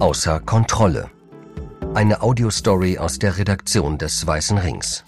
Außer 0.00 0.38
Kontrolle. 0.38 1.10
Eine 1.92 2.22
Audiostory 2.22 2.98
aus 2.98 3.18
der 3.18 3.36
Redaktion 3.36 3.98
des 3.98 4.24
Weißen 4.24 4.56
Rings. 4.56 5.02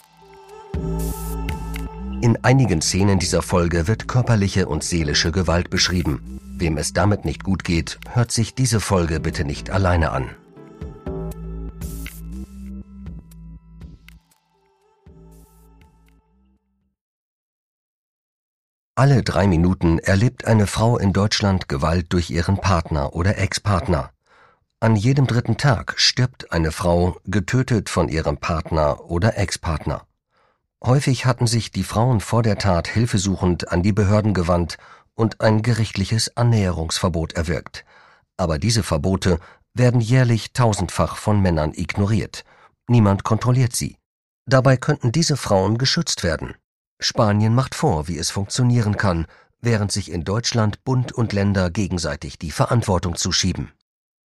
In 2.21 2.37
einigen 2.43 2.83
Szenen 2.83 3.21
dieser 3.21 3.41
Folge 3.41 3.87
wird 3.87 4.09
körperliche 4.09 4.67
und 4.67 4.83
seelische 4.83 5.31
Gewalt 5.31 5.71
beschrieben. 5.71 6.41
Wem 6.59 6.77
es 6.77 6.93
damit 6.93 7.25
nicht 7.25 7.45
gut 7.45 7.63
geht, 7.63 8.01
hört 8.11 8.33
sich 8.33 8.57
diese 8.57 8.81
Folge 8.81 9.21
bitte 9.21 9.45
nicht 9.45 9.71
alleine 9.71 10.11
an. 10.11 10.31
Alle 18.97 19.23
drei 19.23 19.47
Minuten 19.47 20.01
erlebt 20.01 20.47
eine 20.47 20.67
Frau 20.67 20.99
in 20.99 21.13
Deutschland 21.13 21.69
Gewalt 21.69 22.13
durch 22.13 22.29
ihren 22.31 22.57
Partner 22.57 23.15
oder 23.15 23.39
Ex-Partner. 23.39 24.11
An 24.83 24.97
jedem 24.97 25.27
dritten 25.27 25.59
Tag 25.59 25.93
stirbt 25.99 26.53
eine 26.53 26.73
Frau, 26.73 27.19
getötet 27.27 27.91
von 27.91 28.09
ihrem 28.09 28.39
Partner 28.39 29.11
oder 29.11 29.37
Ex-Partner. 29.37 30.07
Häufig 30.83 31.27
hatten 31.27 31.47
sich 31.47 31.71
die 31.71 31.85
Frauen 31.85 32.21
vor 32.21 32.43
der 32.43 32.57
Tat 32.57 32.89
hilfesuchend 32.89 33.71
an 33.71 33.83
die 33.83 33.93
Behörden 33.93 34.33
gewandt 34.33 34.79
und 35.15 35.43
ein 35.43 35.61
gerichtliches 35.61 36.35
Annäherungsverbot 36.35 37.35
erwirkt. 37.35 37.85
Aber 38.39 38.59
diese 38.59 38.83
Verbote 38.83 39.39
werden 39.75 40.01
jährlich 40.01 40.55
tausendfach 40.55 41.17
von 41.17 41.43
Männern 41.43 41.75
ignoriert. 41.75 42.47
Niemand 42.89 43.23
kontrolliert 43.23 43.77
sie. 43.77 43.99
Dabei 44.47 44.79
könnten 44.79 45.13
diese 45.13 45.37
Frauen 45.37 45.77
geschützt 45.77 46.23
werden. 46.23 46.55
Spanien 46.99 47.55
macht 47.55 47.75
vor, 47.75 48.09
wie 48.09 48.17
es 48.17 48.31
funktionieren 48.31 48.97
kann, 48.97 49.27
während 49.61 49.93
sich 49.93 50.11
in 50.11 50.25
Deutschland 50.25 50.85
Bund 50.85 51.13
und 51.13 51.35
Länder 51.35 51.71
gegenseitig 51.71 52.39
die 52.39 52.51
Verantwortung 52.51 53.17
zuschieben. 53.17 53.73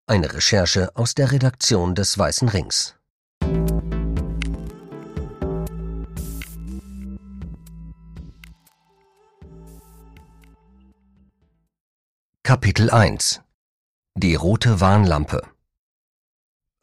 Eine 0.08 0.32
Recherche 0.32 0.96
aus 0.96 1.16
der 1.16 1.32
Redaktion 1.32 1.96
des 1.96 2.16
Weißen 2.16 2.48
Rings. 2.50 2.96
Kapitel 12.44 12.92
1 12.92 13.42
Die 14.16 14.36
rote 14.36 14.80
Warnlampe 14.80 15.42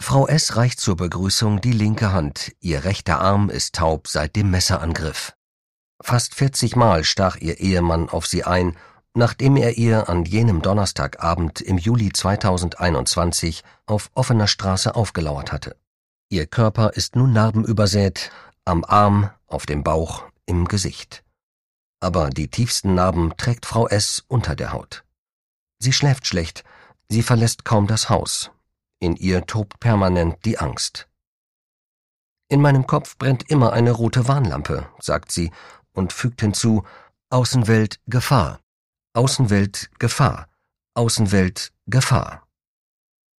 Frau 0.00 0.26
S. 0.26 0.56
reicht 0.56 0.80
zur 0.80 0.96
Begrüßung 0.96 1.60
die 1.60 1.70
linke 1.70 2.10
Hand, 2.10 2.56
ihr 2.58 2.82
rechter 2.82 3.20
Arm 3.20 3.50
ist 3.50 3.76
taub 3.76 4.08
seit 4.08 4.34
dem 4.34 4.50
Messerangriff. 4.50 5.36
Fast 6.02 6.34
40 6.34 6.74
Mal 6.74 7.04
stach 7.04 7.36
ihr 7.36 7.60
Ehemann 7.60 8.08
auf 8.08 8.26
sie 8.26 8.42
ein, 8.42 8.76
nachdem 9.14 9.56
er 9.56 9.76
ihr 9.76 10.08
an 10.08 10.24
jenem 10.24 10.62
Donnerstagabend 10.62 11.60
im 11.60 11.78
Juli 11.78 12.12
2021 12.12 13.62
auf 13.86 14.10
offener 14.14 14.46
Straße 14.46 14.94
aufgelauert 14.94 15.52
hatte. 15.52 15.76
Ihr 16.30 16.46
Körper 16.46 16.94
ist 16.94 17.14
nun 17.14 17.32
narbenübersät, 17.32 18.30
am 18.64 18.84
Arm, 18.84 19.30
auf 19.46 19.66
dem 19.66 19.82
Bauch, 19.82 20.24
im 20.46 20.66
Gesicht. 20.66 21.24
Aber 22.00 22.30
die 22.30 22.48
tiefsten 22.48 22.94
Narben 22.94 23.36
trägt 23.36 23.66
Frau 23.66 23.86
S. 23.86 24.24
unter 24.28 24.56
der 24.56 24.72
Haut. 24.72 25.04
Sie 25.78 25.92
schläft 25.92 26.26
schlecht, 26.26 26.64
sie 27.08 27.22
verlässt 27.22 27.64
kaum 27.64 27.86
das 27.86 28.08
Haus. 28.08 28.50
In 28.98 29.16
ihr 29.16 29.46
tobt 29.46 29.78
permanent 29.80 30.44
die 30.44 30.58
Angst. 30.58 31.08
In 32.48 32.60
meinem 32.60 32.86
Kopf 32.86 33.18
brennt 33.18 33.50
immer 33.50 33.72
eine 33.72 33.90
rote 33.90 34.28
Warnlampe, 34.28 34.86
sagt 35.00 35.32
sie 35.32 35.50
und 35.92 36.12
fügt 36.12 36.40
hinzu 36.40 36.84
Außenwelt 37.30 37.98
Gefahr, 38.06 38.60
Außenwelt 39.14 39.90
Gefahr, 39.98 40.48
Außenwelt 40.94 41.74
Gefahr. 41.86 42.48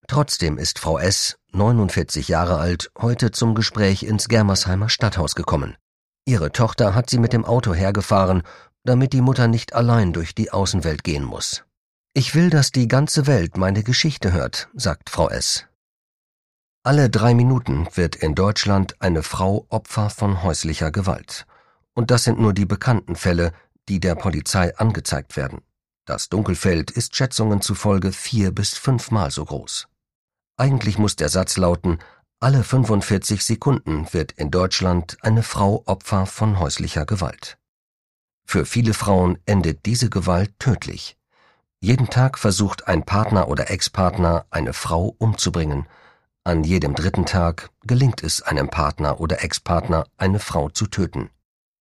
Trotzdem 0.08 0.60
ist 0.60 0.78
Frau 0.78 1.00
S., 1.00 1.40
49 1.52 2.28
Jahre 2.28 2.60
alt, 2.60 2.92
heute 2.96 3.32
zum 3.32 3.56
Gespräch 3.56 4.04
ins 4.04 4.28
Germersheimer 4.28 4.88
Stadthaus 4.90 5.34
gekommen. 5.34 5.76
Ihre 6.26 6.52
Tochter 6.52 6.94
hat 6.94 7.10
sie 7.10 7.18
mit 7.18 7.34
dem 7.34 7.44
Auto 7.44 7.74
hergefahren, 7.74 8.44
damit 8.84 9.14
die 9.14 9.22
Mutter 9.22 9.48
nicht 9.48 9.74
allein 9.74 10.14
durch 10.14 10.36
die 10.36 10.52
Außenwelt 10.52 11.04
gehen 11.04 11.24
muss. 11.24 11.64
Ich 12.14 12.36
will, 12.36 12.52
dass 12.52 12.72
die 12.72 12.88
ganze 12.88 13.26
Welt 13.26 13.58
meine 13.58 13.82
Geschichte 13.82 14.32
hört, 14.32 14.70
sagt 14.76 15.10
Frau 15.10 15.28
S. 15.28 15.66
Alle 16.84 17.10
drei 17.10 17.34
Minuten 17.34 17.88
wird 17.96 18.16
in 18.16 18.36
Deutschland 18.36 19.02
eine 19.02 19.24
Frau 19.24 19.66
Opfer 19.70 20.12
von 20.12 20.44
häuslicher 20.44 20.92
Gewalt. 20.92 21.48
Und 21.96 22.12
das 22.12 22.26
sind 22.26 22.40
nur 22.40 22.54
die 22.54 22.68
bekannten 22.68 23.16
Fälle, 23.16 23.54
die 23.90 24.00
der 24.00 24.16
Polizei 24.16 24.76
angezeigt 24.78 25.38
werden. 25.38 25.62
Das 26.06 26.30
Dunkelfeld 26.30 26.92
ist 26.92 27.16
Schätzungen 27.16 27.62
zufolge 27.62 28.12
vier 28.12 28.52
bis 28.52 28.74
fünfmal 28.74 29.32
so 29.32 29.46
groß. 29.46 29.88
Eigentlich 30.58 30.98
muss 30.98 31.16
der 31.16 31.30
Satz 31.30 31.58
lauten, 31.58 32.00
alle 32.40 32.64
45 32.64 33.44
Sekunden 33.44 34.12
wird 34.12 34.34
in 34.34 34.52
Deutschland 34.52 35.18
eine 35.22 35.44
Frau 35.44 35.82
Opfer 35.86 36.26
von 36.26 36.60
häuslicher 36.60 37.06
Gewalt. 37.06 37.58
Für 38.46 38.66
viele 38.66 38.94
Frauen 38.94 39.40
endet 39.46 39.86
diese 39.86 40.10
Gewalt 40.10 40.60
tödlich. 40.60 41.18
Jeden 41.80 42.10
Tag 42.10 42.38
versucht 42.38 42.88
ein 42.88 43.04
Partner 43.04 43.48
oder 43.48 43.72
Ex-Partner, 43.72 44.46
eine 44.50 44.74
Frau 44.74 45.16
umzubringen. 45.18 45.88
An 46.44 46.66
jedem 46.66 46.96
dritten 46.96 47.26
Tag 47.26 47.70
gelingt 47.84 48.24
es 48.24 48.42
einem 48.42 48.70
Partner 48.70 49.22
oder 49.22 49.42
Ex-Partner, 49.42 50.06
eine 50.18 50.40
Frau 50.40 50.70
zu 50.70 50.88
töten. 50.88 51.30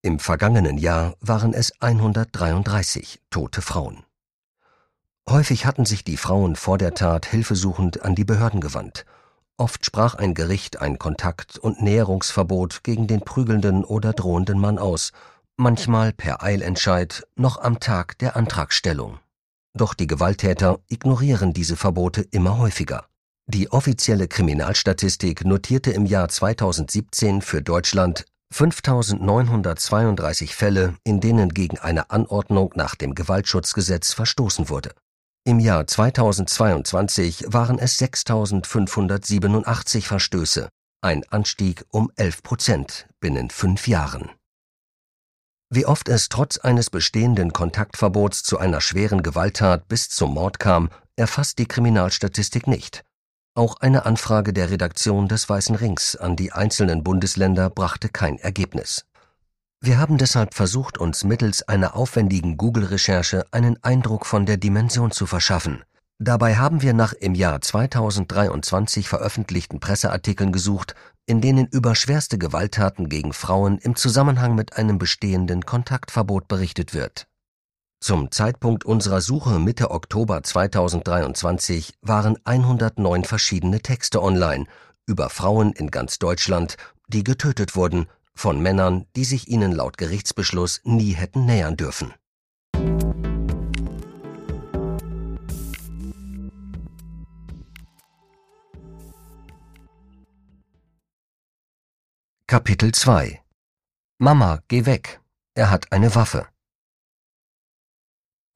Im 0.05 0.19
vergangenen 0.19 0.77
Jahr 0.77 1.15
waren 1.21 1.53
es 1.53 1.71
133 1.79 3.21
tote 3.29 3.61
Frauen. 3.61 4.03
Häufig 5.29 5.65
hatten 5.65 5.85
sich 5.85 6.03
die 6.03 6.17
Frauen 6.17 6.57
vor 6.57 6.77
der 6.77 6.93
Tat 6.93 7.25
hilfesuchend 7.25 8.01
an 8.01 8.13
die 8.13 8.25
Behörden 8.25 8.59
gewandt. 8.59 9.05
Oft 9.55 9.85
sprach 9.85 10.15
ein 10.15 10.33
Gericht 10.33 10.81
ein 10.81 10.99
Kontakt- 10.99 11.57
und 11.57 11.81
Näherungsverbot 11.81 12.83
gegen 12.83 13.07
den 13.07 13.21
prügelnden 13.21 13.85
oder 13.85 14.11
drohenden 14.11 14.59
Mann 14.59 14.77
aus, 14.77 15.13
manchmal 15.55 16.11
per 16.11 16.43
Eilentscheid 16.43 17.25
noch 17.37 17.61
am 17.61 17.79
Tag 17.79 18.17
der 18.17 18.35
Antragstellung. 18.35 19.19
Doch 19.73 19.93
die 19.93 20.07
Gewalttäter 20.07 20.81
ignorieren 20.89 21.53
diese 21.53 21.77
Verbote 21.77 22.23
immer 22.23 22.57
häufiger. 22.57 23.05
Die 23.45 23.71
offizielle 23.71 24.27
Kriminalstatistik 24.27 25.45
notierte 25.45 25.91
im 25.91 26.05
Jahr 26.05 26.27
2017 26.27 27.41
für 27.41 27.61
Deutschland 27.61 28.25
5.932 28.53 30.53
Fälle, 30.53 30.95
in 31.03 31.19
denen 31.19 31.49
gegen 31.49 31.79
eine 31.79 32.11
Anordnung 32.11 32.71
nach 32.75 32.93
dem 32.93 33.15
Gewaltschutzgesetz 33.15 34.13
verstoßen 34.13 34.69
wurde. 34.69 34.93
Im 35.43 35.59
Jahr 35.59 35.87
2022 35.87 37.45
waren 37.47 37.79
es 37.79 37.99
6.587 37.99 40.03
Verstöße, 40.03 40.69
ein 41.01 41.23
Anstieg 41.29 41.83
um 41.89 42.11
11 42.15 42.43
Prozent 42.43 43.07
binnen 43.19 43.49
fünf 43.49 43.87
Jahren. 43.87 44.29
Wie 45.69 45.87
oft 45.87 46.07
es 46.07 46.29
trotz 46.29 46.59
eines 46.59 46.91
bestehenden 46.91 47.51
Kontaktverbots 47.51 48.43
zu 48.43 48.59
einer 48.59 48.79
schweren 48.79 49.23
Gewalttat 49.23 49.87
bis 49.87 50.09
zum 50.09 50.35
Mord 50.35 50.59
kam, 50.59 50.91
erfasst 51.15 51.57
die 51.57 51.65
Kriminalstatistik 51.65 52.67
nicht. 52.67 53.03
Auch 53.55 53.75
eine 53.81 54.07
Anfrage 54.07 54.51
der 54.51 54.71
Redaktion 54.71 55.27
des 55.27 55.47
Weißen 55.47 55.75
Rings 55.75 56.15
an 56.15 56.35
die 56.35 56.51
einzelnen 56.51 57.03
Bundesländer 57.03 57.69
brachte 57.69 58.09
kein 58.09 58.39
Ergebnis. 58.39 59.05
Wir 59.79 59.99
haben 59.99 60.17
deshalb 60.17 60.55
versucht, 60.55 60.97
uns 60.97 61.23
mittels 61.23 61.61
einer 61.67 61.95
aufwendigen 61.95 62.57
Google-Recherche 62.57 63.45
einen 63.51 63.77
Eindruck 63.83 64.25
von 64.25 64.47
der 64.47 64.57
Dimension 64.57 65.11
zu 65.11 65.27
verschaffen. 65.27 65.83
Dabei 66.17 66.55
haben 66.55 66.81
wir 66.81 66.93
nach 66.93 67.13
im 67.13 67.35
Jahr 67.35 67.61
2023 67.61 69.07
veröffentlichten 69.07 69.79
Presseartikeln 69.79 70.51
gesucht, 70.51 70.95
in 71.27 71.39
denen 71.39 71.67
über 71.67 71.93
schwerste 71.93 72.39
Gewalttaten 72.39 73.07
gegen 73.07 73.33
Frauen 73.33 73.77
im 73.77 73.95
Zusammenhang 73.95 74.55
mit 74.55 74.77
einem 74.77 74.97
bestehenden 74.97 75.63
Kontaktverbot 75.63 76.47
berichtet 76.47 76.95
wird 76.95 77.27
zum 78.03 78.31
Zeitpunkt 78.31 78.83
unserer 78.83 79.21
Suche 79.21 79.59
Mitte 79.59 79.89
Oktober 79.89 80.43
2023 80.43 81.93
waren 82.01 82.37
109 82.43 83.23
verschiedene 83.23 83.79
Texte 83.79 84.21
online 84.21 84.65
über 85.07 85.29
Frauen 85.29 85.71
in 85.71 85.89
ganz 85.89 86.19
Deutschland, 86.19 86.75
die 87.07 87.23
getötet 87.23 87.77
wurden 87.77 88.07
von 88.35 88.61
Männern, 88.61 89.05
die 89.15 89.23
sich 89.23 89.47
ihnen 89.47 89.71
laut 89.71 89.97
Gerichtsbeschluss 89.97 90.81
nie 90.83 91.13
hätten 91.13 91.45
nähern 91.45 91.77
dürfen. 91.77 92.13
Kapitel 102.47 102.91
2 102.91 103.41
Mama, 104.17 104.59
geh 104.67 104.85
weg. 104.85 105.21
Er 105.55 105.69
hat 105.69 105.91
eine 105.91 106.13
Waffe. 106.15 106.52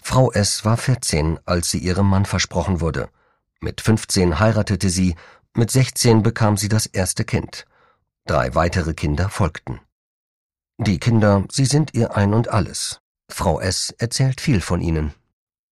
Frau 0.09 0.31
S. 0.31 0.63
war 0.63 0.77
14, 0.77 1.37
als 1.45 1.69
sie 1.69 1.79
ihrem 1.79 2.07
Mann 2.07 2.23
versprochen 2.23 2.79
wurde. 2.79 3.09
Mit 3.59 3.81
15 3.81 4.39
heiratete 4.39 4.89
sie, 4.89 5.17
mit 5.53 5.69
16 5.69 6.23
bekam 6.23 6.55
sie 6.55 6.69
das 6.69 6.85
erste 6.85 7.25
Kind. 7.25 7.65
Drei 8.25 8.55
weitere 8.55 8.93
Kinder 8.93 9.29
folgten. 9.29 9.81
Die 10.77 10.97
Kinder, 10.97 11.43
sie 11.51 11.65
sind 11.65 11.93
ihr 11.93 12.15
Ein 12.15 12.33
und 12.33 12.47
alles. 12.47 13.01
Frau 13.29 13.59
S. 13.59 13.93
erzählt 13.97 14.39
viel 14.39 14.61
von 14.61 14.79
ihnen. 14.79 15.13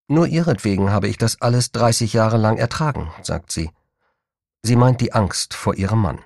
Nur 0.09 0.27
ihretwegen 0.27 0.91
habe 0.91 1.07
ich 1.07 1.17
das 1.17 1.39
alles 1.39 1.71
30 1.71 2.11
Jahre 2.11 2.35
lang 2.35 2.57
ertragen, 2.57 3.13
sagt 3.21 3.53
sie. 3.53 3.71
Sie 4.63 4.75
meint 4.75 4.99
die 4.99 5.13
Angst 5.13 5.53
vor 5.53 5.75
ihrem 5.75 6.01
Mann, 6.01 6.19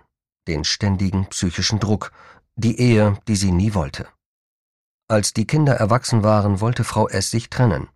den 0.48 0.64
ständigen 0.64 1.28
psychischen 1.28 1.80
Druck, 1.80 2.12
die 2.56 2.80
Ehe, 2.80 3.20
die 3.28 3.36
sie 3.36 3.52
nie 3.52 3.76
wollte. 3.76 4.08
Als 5.08 5.32
die 5.32 5.46
Kinder 5.46 5.76
erwachsen 5.76 6.24
waren, 6.24 6.60
wollte 6.60 6.84
Frau 6.84 7.08
S. 7.08 7.30
sich 7.30 7.52
trennen. 7.52 7.88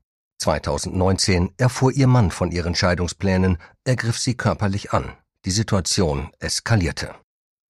2019 0.43 1.53
erfuhr 1.57 1.93
ihr 1.93 2.07
Mann 2.07 2.29
von 2.29 2.51
ihren 2.51 2.75
Scheidungsplänen, 2.75 3.57
er 3.85 3.95
griff 3.95 4.19
sie 4.19 4.35
körperlich 4.35 4.91
an. 4.91 5.13
Die 5.45 5.51
Situation 5.51 6.31
eskalierte. 6.39 7.15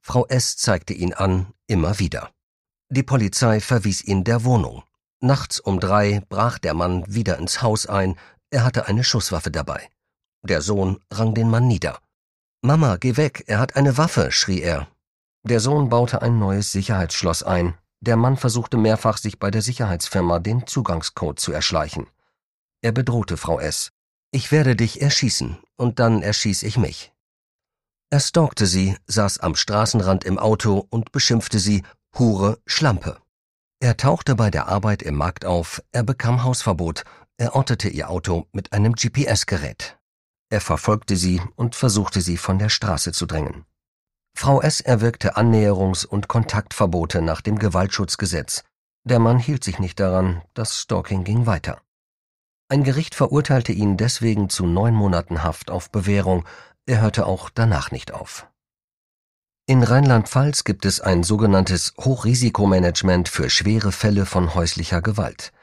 Frau 0.02 0.26
S. 0.26 0.58
zeigte 0.58 0.94
ihn 0.94 1.14
an, 1.14 1.54
immer 1.68 2.00
wieder. 2.00 2.32
Die 2.90 3.04
Polizei 3.04 3.60
verwies 3.60 4.04
ihn 4.04 4.24
der 4.24 4.44
Wohnung. 4.44 4.84
Nachts 5.22 5.60
um 5.60 5.80
drei 5.80 6.24
brach 6.30 6.58
der 6.58 6.74
Mann 6.74 7.04
wieder 7.08 7.38
ins 7.38 7.62
Haus 7.62 7.86
ein, 7.86 8.16
er 8.50 8.64
hatte 8.64 8.88
eine 8.88 9.04
Schusswaffe 9.04 9.52
dabei. 9.52 9.90
Der 10.42 10.62
Sohn 10.62 11.00
rang 11.12 11.34
den 11.36 11.50
Mann 11.50 11.68
nieder. 11.68 12.00
Mama, 12.62 12.98
geh 12.98 13.18
weg, 13.18 13.44
er 13.48 13.60
hat 13.60 13.76
eine 13.76 13.98
Waffe, 13.98 14.32
schrie 14.32 14.62
er. 14.62 14.88
Der 15.44 15.60
Sohn 15.60 15.90
baute 15.90 16.22
ein 16.24 16.40
neues 16.40 16.72
Sicherheitsschloss 16.72 17.44
ein. 17.44 17.76
Der 18.02 18.18
Mann 18.18 18.36
versuchte 18.36 18.78
mehrfach, 18.78 19.18
sich 19.18 19.38
bei 19.38 19.52
der 19.52 19.62
Sicherheitsfirma 19.62 20.40
den 20.40 20.66
Zugangscode 20.66 21.40
zu 21.40 21.52
erschleichen. 21.52 22.08
Er 22.84 22.92
bedrohte 22.92 23.38
Frau 23.38 23.62
S. 23.62 23.92
Ich 24.32 24.52
werde 24.52 24.76
dich 24.76 25.02
erschießen, 25.02 25.58
und 25.78 26.00
dann 26.00 26.22
erschieß 26.22 26.64
ich 26.64 26.78
mich. 26.78 27.14
Er 28.10 28.20
stalkte 28.20 28.66
sie, 28.66 28.98
saß 29.08 29.40
am 29.40 29.56
Straßenrand 29.56 30.26
im 30.26 30.38
Auto 30.38 30.86
und 30.90 31.14
beschimpfte 31.14 31.60
sie 31.60 31.84
Hure, 32.20 32.60
Schlampe. 32.66 33.22
Er 33.80 33.96
tauchte 33.96 34.36
bei 34.36 34.50
der 34.50 34.68
Arbeit 34.68 35.02
im 35.02 35.16
Markt 35.16 35.46
auf, 35.46 35.82
er 35.94 36.04
bekam 36.04 36.44
Hausverbot, 36.44 37.06
er 37.38 37.56
ortete 37.56 37.88
ihr 37.88 38.10
Auto 38.10 38.48
mit 38.52 38.74
einem 38.74 38.96
GPS-Gerät. 38.96 39.98
Er 40.50 40.60
verfolgte 40.60 41.16
sie 41.16 41.42
und 41.56 41.76
versuchte 41.76 42.20
sie 42.20 42.38
von 42.38 42.60
der 42.60 42.70
Straße 42.70 43.14
zu 43.14 43.26
drängen. 43.26 43.66
Frau 44.38 44.62
S. 44.62 44.82
erwirkte 44.82 45.38
Annäherungs- 45.38 46.06
und 46.06 46.28
Kontaktverbote 46.28 47.22
nach 47.22 47.40
dem 47.40 47.58
Gewaltschutzgesetz. 47.58 48.64
Der 49.06 49.20
Mann 49.20 49.40
hielt 49.40 49.64
sich 49.64 49.80
nicht 49.80 50.02
daran, 50.02 50.42
das 50.54 50.78
Stalking 50.80 51.24
ging 51.24 51.46
weiter. 51.46 51.83
Ein 52.74 52.84
Gericht 52.84 53.14
verurteilte 53.14 53.72
ihn 53.72 53.98
deswegen 53.98 54.50
zu 54.50 54.66
neun 54.66 54.96
Monaten 54.96 55.44
Haft 55.44 55.70
auf 55.70 55.92
Bewährung, 55.92 56.44
er 56.88 57.02
hörte 57.02 57.28
auch 57.28 57.52
danach 57.52 57.92
nicht 57.92 58.12
auf. 58.16 58.48
In 59.68 59.84
Rheinland-Pfalz 59.84 60.64
gibt 60.64 60.84
es 60.86 61.00
ein 61.00 61.22
sogenanntes 61.22 61.94
Hochrisikomanagement 62.00 63.30
für 63.30 63.52
schwere 63.52 63.92
Fälle 63.92 64.26
von 64.26 64.56
häuslicher 64.56 65.04
Gewalt. 65.04 65.54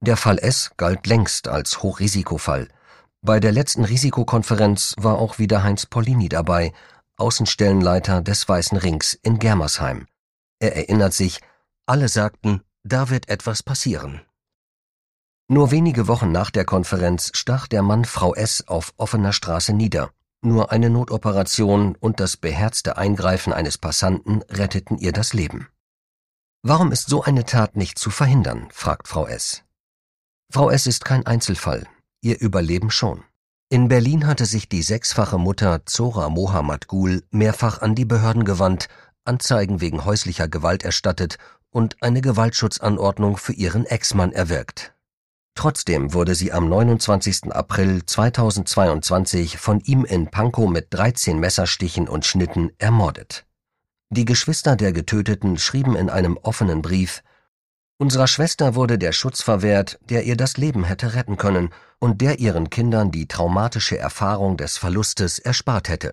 Der 0.00 0.18
Fall 0.18 0.36
S 0.36 0.72
galt 0.76 1.06
längst 1.06 1.48
als 1.48 1.82
Hochrisikofall. 1.82 2.68
Bei 3.22 3.40
der 3.40 3.52
letzten 3.52 3.86
Risikokonferenz 3.86 4.94
war 4.98 5.18
auch 5.18 5.38
wieder 5.38 5.62
Heinz 5.62 5.86
Pollini 5.86 6.28
dabei, 6.28 6.74
Außenstellenleiter 7.16 8.20
des 8.20 8.46
Weißen 8.46 8.76
Rings 8.76 9.14
in 9.14 9.38
Germersheim. 9.38 10.06
Er 10.58 10.76
erinnert 10.76 11.14
sich, 11.14 11.40
alle 11.86 12.08
sagten, 12.08 12.60
da 12.84 13.08
wird 13.08 13.30
etwas 13.30 13.62
passieren. 13.62 14.20
Nur 15.50 15.70
wenige 15.70 16.08
Wochen 16.08 16.30
nach 16.30 16.50
der 16.50 16.66
Konferenz 16.66 17.30
stach 17.32 17.68
der 17.68 17.80
Mann 17.80 18.04
Frau 18.04 18.34
S. 18.34 18.68
auf 18.68 18.92
offener 18.98 19.32
Straße 19.32 19.72
nieder. 19.72 20.10
Nur 20.42 20.70
eine 20.70 20.90
Notoperation 20.90 21.96
und 21.98 22.20
das 22.20 22.36
beherzte 22.36 22.98
Eingreifen 22.98 23.54
eines 23.54 23.78
Passanten 23.78 24.42
retteten 24.50 24.98
ihr 24.98 25.12
das 25.12 25.32
Leben. 25.32 25.68
Warum 26.62 26.92
ist 26.92 27.08
so 27.08 27.22
eine 27.22 27.46
Tat 27.46 27.76
nicht 27.76 27.98
zu 27.98 28.10
verhindern? 28.10 28.68
fragt 28.70 29.08
Frau 29.08 29.26
S. 29.26 29.64
Frau 30.52 30.68
S. 30.68 30.86
ist 30.86 31.06
kein 31.06 31.24
Einzelfall, 31.24 31.86
ihr 32.20 32.38
Überleben 32.38 32.90
schon. 32.90 33.24
In 33.70 33.88
Berlin 33.88 34.26
hatte 34.26 34.44
sich 34.44 34.68
die 34.68 34.82
sechsfache 34.82 35.38
Mutter 35.38 35.86
Zora 35.86 36.28
Mohammad 36.28 36.88
Gul 36.88 37.24
mehrfach 37.30 37.80
an 37.80 37.94
die 37.94 38.04
Behörden 38.04 38.44
gewandt, 38.44 38.88
Anzeigen 39.24 39.80
wegen 39.80 40.04
häuslicher 40.04 40.46
Gewalt 40.46 40.82
erstattet 40.82 41.38
und 41.70 42.02
eine 42.02 42.20
Gewaltschutzanordnung 42.20 43.38
für 43.38 43.54
ihren 43.54 43.86
Ex-Mann 43.86 44.32
erwirkt. 44.32 44.94
Trotzdem 45.58 46.14
wurde 46.14 46.36
sie 46.36 46.52
am 46.52 46.68
29. 46.68 47.52
April 47.52 48.06
2022 48.06 49.58
von 49.58 49.80
ihm 49.80 50.04
in 50.04 50.28
Pankow 50.28 50.70
mit 50.70 50.94
13 50.94 51.40
Messerstichen 51.40 52.06
und 52.06 52.24
Schnitten 52.24 52.70
ermordet. 52.78 53.44
Die 54.08 54.24
Geschwister 54.24 54.76
der 54.76 54.92
Getöteten 54.92 55.58
schrieben 55.58 55.96
in 55.96 56.10
einem 56.10 56.36
offenen 56.36 56.80
Brief 56.80 57.24
Unserer 58.00 58.28
Schwester 58.28 58.76
wurde 58.76 58.98
der 58.98 59.10
Schutz 59.10 59.42
verwehrt, 59.42 59.98
der 60.08 60.22
ihr 60.22 60.36
das 60.36 60.58
Leben 60.58 60.84
hätte 60.84 61.14
retten 61.14 61.36
können 61.36 61.70
und 61.98 62.20
der 62.20 62.38
ihren 62.38 62.70
Kindern 62.70 63.10
die 63.10 63.26
traumatische 63.26 63.98
Erfahrung 63.98 64.58
des 64.58 64.78
Verlustes 64.78 65.40
erspart 65.40 65.88
hätte 65.88 66.12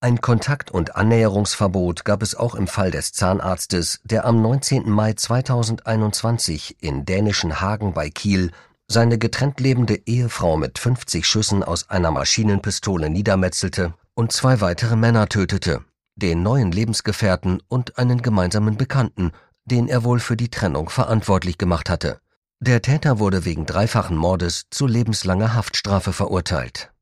ein 0.00 0.20
Kontakt- 0.20 0.70
und 0.70 0.94
Annäherungsverbot 0.94 2.04
gab 2.04 2.22
es 2.22 2.34
auch 2.34 2.54
im 2.54 2.66
Fall 2.66 2.90
des 2.90 3.12
Zahnarztes, 3.12 4.00
der 4.04 4.26
am 4.26 4.42
19. 4.42 4.90
Mai 4.90 5.14
2021 5.14 6.76
in 6.80 7.06
dänischen 7.06 7.60
Hagen 7.60 7.94
bei 7.94 8.10
Kiel 8.10 8.50
seine 8.88 9.18
getrennt 9.18 9.58
lebende 9.58 9.94
Ehefrau 10.06 10.56
mit 10.56 10.78
50 10.78 11.26
Schüssen 11.26 11.62
aus 11.64 11.90
einer 11.90 12.10
Maschinenpistole 12.10 13.10
niedermetzelte 13.10 13.94
und 14.14 14.32
zwei 14.32 14.60
weitere 14.60 14.96
Männer 14.96 15.28
tötete, 15.28 15.82
den 16.14 16.42
neuen 16.42 16.72
Lebensgefährten 16.72 17.62
und 17.66 17.98
einen 17.98 18.22
gemeinsamen 18.22 18.76
Bekannten, 18.76 19.32
den 19.64 19.88
er 19.88 20.04
wohl 20.04 20.20
für 20.20 20.36
die 20.36 20.50
Trennung 20.50 20.88
verantwortlich 20.88 21.58
gemacht 21.58 21.90
hatte. 21.90 22.20
Der 22.60 22.80
Täter 22.82 23.18
wurde 23.18 23.44
wegen 23.44 23.66
dreifachen 23.66 24.16
Mordes 24.16 24.66
zu 24.70 24.86
lebenslanger 24.86 25.54
Haftstrafe 25.54 26.12
verurteilt 26.12 26.92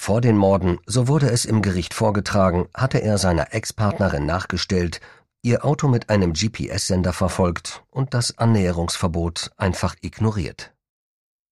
vor 0.00 0.22
den 0.22 0.38
Morden, 0.38 0.78
so 0.86 1.08
wurde 1.08 1.28
es 1.28 1.44
im 1.44 1.60
Gericht 1.60 1.92
vorgetragen, 1.92 2.68
hatte 2.72 3.02
er 3.02 3.18
seiner 3.18 3.52
Ex-Partnerin 3.52 4.24
nachgestellt, 4.24 4.98
ihr 5.42 5.62
Auto 5.62 5.88
mit 5.88 6.08
einem 6.08 6.32
GPS-Sender 6.32 7.12
verfolgt 7.12 7.84
und 7.90 8.14
das 8.14 8.38
Annäherungsverbot 8.38 9.50
einfach 9.58 9.94
ignoriert. 10.00 10.72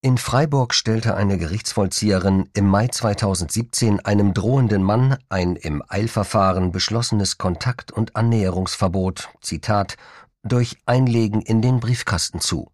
In 0.00 0.17
Freiburg 0.17 0.73
stellte 0.73 1.15
eine 1.15 1.37
Gerichtsvollzieherin 1.37 2.49
im 2.55 2.67
Mai 2.67 2.89
2017 2.89 4.00
einem 4.00 4.33
drohenden 4.33 4.83
Mann 4.83 5.19
ein 5.29 5.55
im 5.55 5.83
Eilverfahren 5.87 6.73
beschlossenes 6.73 7.37
Kontakt- 7.37 7.93
und 7.93 8.17
Annäherungsverbot, 8.17 9.29
Zitat, 9.43 9.99
durch 10.43 10.79
Einlegen 10.87 11.43
in 11.43 11.61
den 11.61 11.81
Briefkasten 11.81 12.41
zu. 12.41 12.71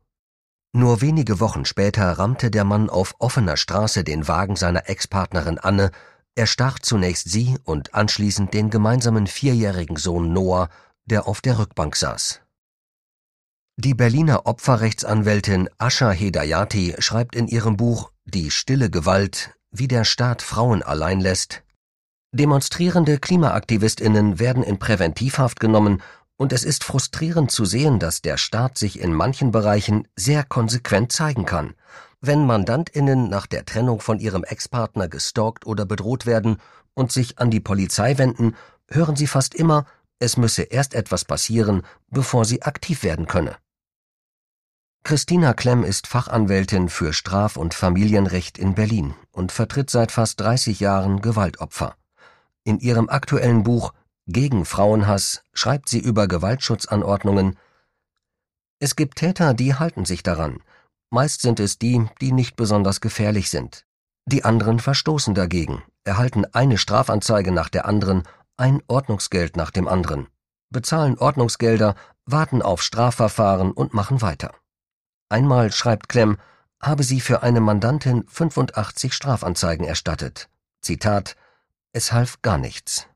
Nur 0.76 1.00
wenige 1.00 1.38
Wochen 1.38 1.64
später 1.64 2.10
rammte 2.18 2.50
der 2.50 2.64
Mann 2.64 2.90
auf 2.90 3.14
offener 3.20 3.56
Straße 3.56 4.02
den 4.02 4.26
Wagen 4.26 4.56
seiner 4.56 4.88
Ex-Partnerin 4.88 5.60
Anne, 5.60 5.92
er 6.34 6.48
stach 6.48 6.80
zunächst 6.80 7.30
sie 7.30 7.56
und 7.62 7.94
anschließend 7.94 8.52
den 8.52 8.70
gemeinsamen 8.70 9.28
vierjährigen 9.28 9.96
Sohn 9.96 10.32
Noah, 10.32 10.68
der 11.04 11.28
auf 11.28 11.40
der 11.40 11.60
Rückbank 11.60 11.94
saß. 11.94 12.40
Die 13.76 13.94
Berliner 13.94 14.46
Opferrechtsanwältin 14.46 15.70
Asha 15.78 16.10
Hedayati 16.10 16.96
schreibt 16.98 17.36
in 17.36 17.46
ihrem 17.46 17.76
Buch 17.76 18.10
Die 18.24 18.50
stille 18.50 18.90
Gewalt, 18.90 19.54
wie 19.70 19.86
der 19.86 20.04
Staat 20.04 20.42
Frauen 20.42 20.82
allein 20.82 21.20
lässt, 21.20 21.62
Demonstrierende 22.34 23.18
Klimaaktivistinnen 23.20 24.40
werden 24.40 24.64
in 24.64 24.80
Präventivhaft 24.80 25.60
genommen 25.60 26.02
und 26.36 26.52
es 26.52 26.64
ist 26.64 26.84
frustrierend 26.84 27.50
zu 27.50 27.64
sehen, 27.64 27.98
dass 27.98 28.22
der 28.22 28.36
Staat 28.36 28.78
sich 28.78 29.00
in 29.00 29.12
manchen 29.12 29.50
Bereichen 29.50 30.08
sehr 30.16 30.44
konsequent 30.44 31.12
zeigen 31.12 31.44
kann. 31.44 31.74
Wenn 32.20 32.46
Mandantinnen 32.46 33.28
nach 33.28 33.46
der 33.46 33.64
Trennung 33.64 34.00
von 34.00 34.18
ihrem 34.18 34.44
Ex-Partner 34.44 35.08
gestalkt 35.08 35.66
oder 35.66 35.84
bedroht 35.84 36.26
werden 36.26 36.58
und 36.94 37.12
sich 37.12 37.38
an 37.38 37.50
die 37.50 37.60
Polizei 37.60 38.18
wenden, 38.18 38.56
hören 38.88 39.16
sie 39.16 39.26
fast 39.26 39.54
immer, 39.54 39.86
es 40.18 40.36
müsse 40.36 40.62
erst 40.62 40.94
etwas 40.94 41.24
passieren, 41.24 41.82
bevor 42.08 42.44
sie 42.44 42.62
aktiv 42.62 43.02
werden 43.02 43.26
könne. 43.26 43.56
Christina 45.02 45.52
Klemm 45.52 45.84
ist 45.84 46.06
Fachanwältin 46.06 46.88
für 46.88 47.12
Straf- 47.12 47.58
und 47.58 47.74
Familienrecht 47.74 48.56
in 48.56 48.74
Berlin 48.74 49.14
und 49.32 49.52
vertritt 49.52 49.90
seit 49.90 50.10
fast 50.10 50.40
30 50.40 50.80
Jahren 50.80 51.20
Gewaltopfer. 51.20 51.94
In 52.64 52.78
ihrem 52.78 53.10
aktuellen 53.10 53.64
Buch 53.64 53.92
gegen 54.26 54.64
Frauenhass 54.64 55.42
schreibt 55.52 55.88
sie 55.88 55.98
über 55.98 56.26
Gewaltschutzanordnungen 56.28 57.58
Es 58.78 58.96
gibt 58.96 59.18
Täter, 59.18 59.54
die 59.54 59.74
halten 59.74 60.04
sich 60.04 60.22
daran. 60.22 60.62
Meist 61.10 61.42
sind 61.42 61.60
es 61.60 61.78
die, 61.78 62.06
die 62.20 62.32
nicht 62.32 62.56
besonders 62.56 63.00
gefährlich 63.00 63.50
sind. 63.50 63.84
Die 64.26 64.44
anderen 64.44 64.80
verstoßen 64.80 65.34
dagegen, 65.34 65.82
erhalten 66.04 66.46
eine 66.52 66.78
Strafanzeige 66.78 67.52
nach 67.52 67.68
der 67.68 67.86
anderen, 67.86 68.22
ein 68.56 68.82
Ordnungsgeld 68.86 69.56
nach 69.56 69.70
dem 69.70 69.86
anderen, 69.86 70.28
bezahlen 70.70 71.18
Ordnungsgelder, 71.18 71.94
warten 72.24 72.62
auf 72.62 72.82
Strafverfahren 72.82 73.72
und 73.72 73.92
machen 73.92 74.22
weiter. 74.22 74.54
Einmal 75.28 75.70
schreibt 75.72 76.08
Klemm, 76.08 76.38
habe 76.80 77.02
sie 77.02 77.20
für 77.20 77.42
eine 77.42 77.60
Mandantin 77.60 78.24
85 78.28 79.12
Strafanzeigen 79.12 79.86
erstattet. 79.86 80.48
Zitat 80.80 81.36
Es 81.92 82.12
half 82.12 82.40
gar 82.42 82.58
nichts. 82.58 83.06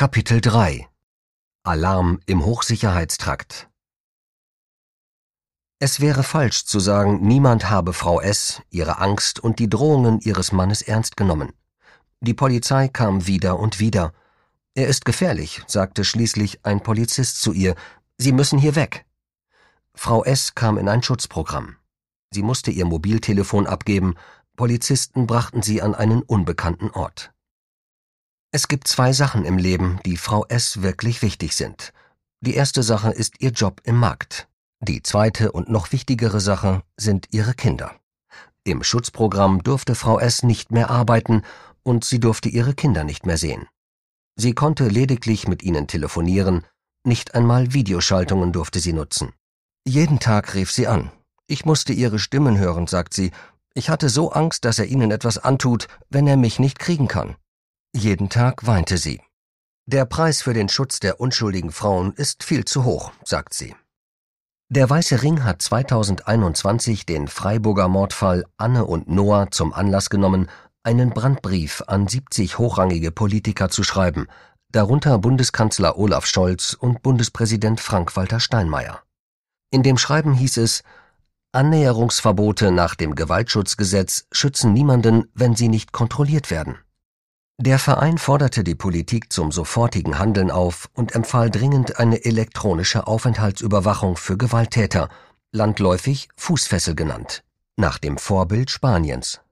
Kapitel 0.00 0.40
3 0.40 0.88
Alarm 1.62 2.20
im 2.24 2.42
Hochsicherheitstrakt 2.46 3.68
Es 5.78 6.00
wäre 6.00 6.22
falsch 6.22 6.64
zu 6.64 6.80
sagen, 6.80 7.20
niemand 7.20 7.68
habe 7.68 7.92
Frau 7.92 8.18
S. 8.18 8.62
ihre 8.70 8.96
Angst 8.96 9.40
und 9.40 9.58
die 9.58 9.68
Drohungen 9.68 10.18
ihres 10.20 10.52
Mannes 10.52 10.80
ernst 10.80 11.18
genommen. 11.18 11.52
Die 12.20 12.32
Polizei 12.32 12.88
kam 12.88 13.26
wieder 13.26 13.58
und 13.58 13.78
wieder. 13.78 14.14
Er 14.72 14.86
ist 14.86 15.04
gefährlich, 15.04 15.60
sagte 15.66 16.02
schließlich 16.02 16.64
ein 16.64 16.82
Polizist 16.82 17.42
zu 17.42 17.52
ihr. 17.52 17.74
Sie 18.16 18.32
müssen 18.32 18.58
hier 18.58 18.76
weg. 18.76 19.04
Frau 19.94 20.24
S. 20.24 20.54
kam 20.54 20.78
in 20.78 20.88
ein 20.88 21.02
Schutzprogramm. 21.02 21.76
Sie 22.30 22.42
musste 22.42 22.70
ihr 22.70 22.86
Mobiltelefon 22.86 23.66
abgeben, 23.66 24.14
Polizisten 24.56 25.26
brachten 25.26 25.60
sie 25.60 25.82
an 25.82 25.94
einen 25.94 26.22
unbekannten 26.22 26.88
Ort. 26.88 27.34
Es 28.52 28.66
gibt 28.66 28.88
zwei 28.88 29.12
Sachen 29.12 29.44
im 29.44 29.58
Leben, 29.58 30.00
die 30.04 30.16
Frau 30.16 30.44
S. 30.46 30.82
wirklich 30.82 31.22
wichtig 31.22 31.54
sind. 31.54 31.92
Die 32.40 32.54
erste 32.54 32.82
Sache 32.82 33.10
ist 33.10 33.40
ihr 33.40 33.50
Job 33.50 33.80
im 33.84 33.96
Markt. 33.96 34.48
Die 34.80 35.02
zweite 35.04 35.52
und 35.52 35.68
noch 35.68 35.92
wichtigere 35.92 36.40
Sache 36.40 36.82
sind 36.96 37.28
ihre 37.30 37.54
Kinder. 37.54 37.92
Im 38.64 38.82
Schutzprogramm 38.82 39.62
durfte 39.62 39.94
Frau 39.94 40.18
S. 40.18 40.42
nicht 40.42 40.72
mehr 40.72 40.90
arbeiten 40.90 41.42
und 41.84 42.04
sie 42.04 42.18
durfte 42.18 42.48
ihre 42.48 42.74
Kinder 42.74 43.04
nicht 43.04 43.24
mehr 43.24 43.38
sehen. 43.38 43.68
Sie 44.34 44.52
konnte 44.52 44.88
lediglich 44.88 45.46
mit 45.46 45.62
ihnen 45.62 45.86
telefonieren, 45.86 46.66
nicht 47.04 47.36
einmal 47.36 47.72
Videoschaltungen 47.72 48.52
durfte 48.52 48.80
sie 48.80 48.92
nutzen. 48.92 49.32
Jeden 49.86 50.18
Tag 50.18 50.54
rief 50.54 50.72
sie 50.72 50.88
an. 50.88 51.12
Ich 51.46 51.64
musste 51.64 51.92
ihre 51.92 52.18
Stimmen 52.18 52.58
hören, 52.58 52.88
sagt 52.88 53.14
sie. 53.14 53.30
Ich 53.74 53.90
hatte 53.90 54.08
so 54.08 54.32
Angst, 54.32 54.64
dass 54.64 54.80
er 54.80 54.86
ihnen 54.86 55.12
etwas 55.12 55.38
antut, 55.38 55.86
wenn 56.08 56.26
er 56.26 56.36
mich 56.36 56.58
nicht 56.58 56.80
kriegen 56.80 57.06
kann. 57.06 57.36
Jeden 57.92 58.28
Tag 58.28 58.66
weinte 58.66 58.98
sie. 58.98 59.20
Der 59.86 60.04
Preis 60.04 60.42
für 60.42 60.54
den 60.54 60.68
Schutz 60.68 61.00
der 61.00 61.20
unschuldigen 61.20 61.72
Frauen 61.72 62.12
ist 62.12 62.44
viel 62.44 62.64
zu 62.64 62.84
hoch, 62.84 63.10
sagt 63.24 63.52
sie. 63.52 63.74
Der 64.68 64.88
Weiße 64.88 65.22
Ring 65.22 65.42
hat 65.42 65.60
2021 65.60 67.04
den 67.04 67.26
Freiburger 67.26 67.88
Mordfall 67.88 68.44
Anne 68.56 68.84
und 68.84 69.08
Noah 69.08 69.50
zum 69.50 69.72
Anlass 69.72 70.08
genommen, 70.08 70.48
einen 70.84 71.10
Brandbrief 71.10 71.82
an 71.88 72.06
70 72.06 72.58
hochrangige 72.58 73.10
Politiker 73.10 73.68
zu 73.68 73.82
schreiben, 73.82 74.28
darunter 74.70 75.18
Bundeskanzler 75.18 75.98
Olaf 75.98 76.26
Scholz 76.26 76.74
und 76.74 77.02
Bundespräsident 77.02 77.80
Frank-Walter 77.80 78.38
Steinmeier. 78.38 79.02
In 79.72 79.82
dem 79.82 79.98
Schreiben 79.98 80.34
hieß 80.34 80.58
es, 80.58 80.84
Annäherungsverbote 81.50 82.70
nach 82.70 82.94
dem 82.94 83.16
Gewaltschutzgesetz 83.16 84.26
schützen 84.30 84.72
niemanden, 84.72 85.28
wenn 85.34 85.56
sie 85.56 85.68
nicht 85.68 85.90
kontrolliert 85.90 86.52
werden. 86.52 86.78
Der 87.62 87.78
Verein 87.78 88.16
forderte 88.16 88.64
die 88.64 88.74
Politik 88.74 89.30
zum 89.30 89.52
sofortigen 89.52 90.18
Handeln 90.18 90.50
auf 90.50 90.88
und 90.94 91.14
empfahl 91.14 91.50
dringend 91.50 91.98
eine 91.98 92.24
elektronische 92.24 93.06
Aufenthaltsüberwachung 93.06 94.16
für 94.16 94.38
Gewalttäter, 94.38 95.10
landläufig 95.52 96.30
Fußfessel 96.38 96.94
genannt, 96.94 97.44
nach 97.76 97.98
dem 97.98 98.16
Vorbild 98.16 98.70
Spaniens. 98.70 99.42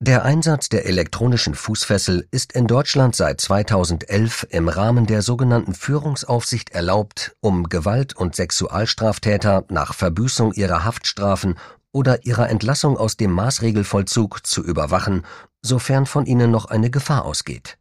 Der 0.00 0.26
Einsatz 0.26 0.68
der 0.68 0.84
elektronischen 0.84 1.54
Fußfessel 1.54 2.28
ist 2.30 2.52
in 2.52 2.66
Deutschland 2.66 3.16
seit 3.16 3.40
2011 3.40 4.46
im 4.50 4.68
Rahmen 4.68 5.06
der 5.06 5.22
sogenannten 5.22 5.72
Führungsaufsicht 5.74 6.70
erlaubt, 6.70 7.34
um 7.40 7.70
Gewalt- 7.70 8.16
und 8.16 8.36
Sexualstraftäter 8.36 9.64
nach 9.70 9.94
Verbüßung 9.94 10.52
ihrer 10.52 10.84
Haftstrafen 10.84 11.54
oder 11.92 12.24
ihrer 12.24 12.48
Entlassung 12.48 12.96
aus 12.96 13.16
dem 13.16 13.32
Maßregelvollzug 13.32 14.46
zu 14.46 14.62
überwachen, 14.62 15.24
sofern 15.62 16.06
von 16.06 16.26
ihnen 16.26 16.50
noch 16.50 16.66
eine 16.66 16.90
Gefahr 16.90 17.24
ausgeht. 17.24 17.78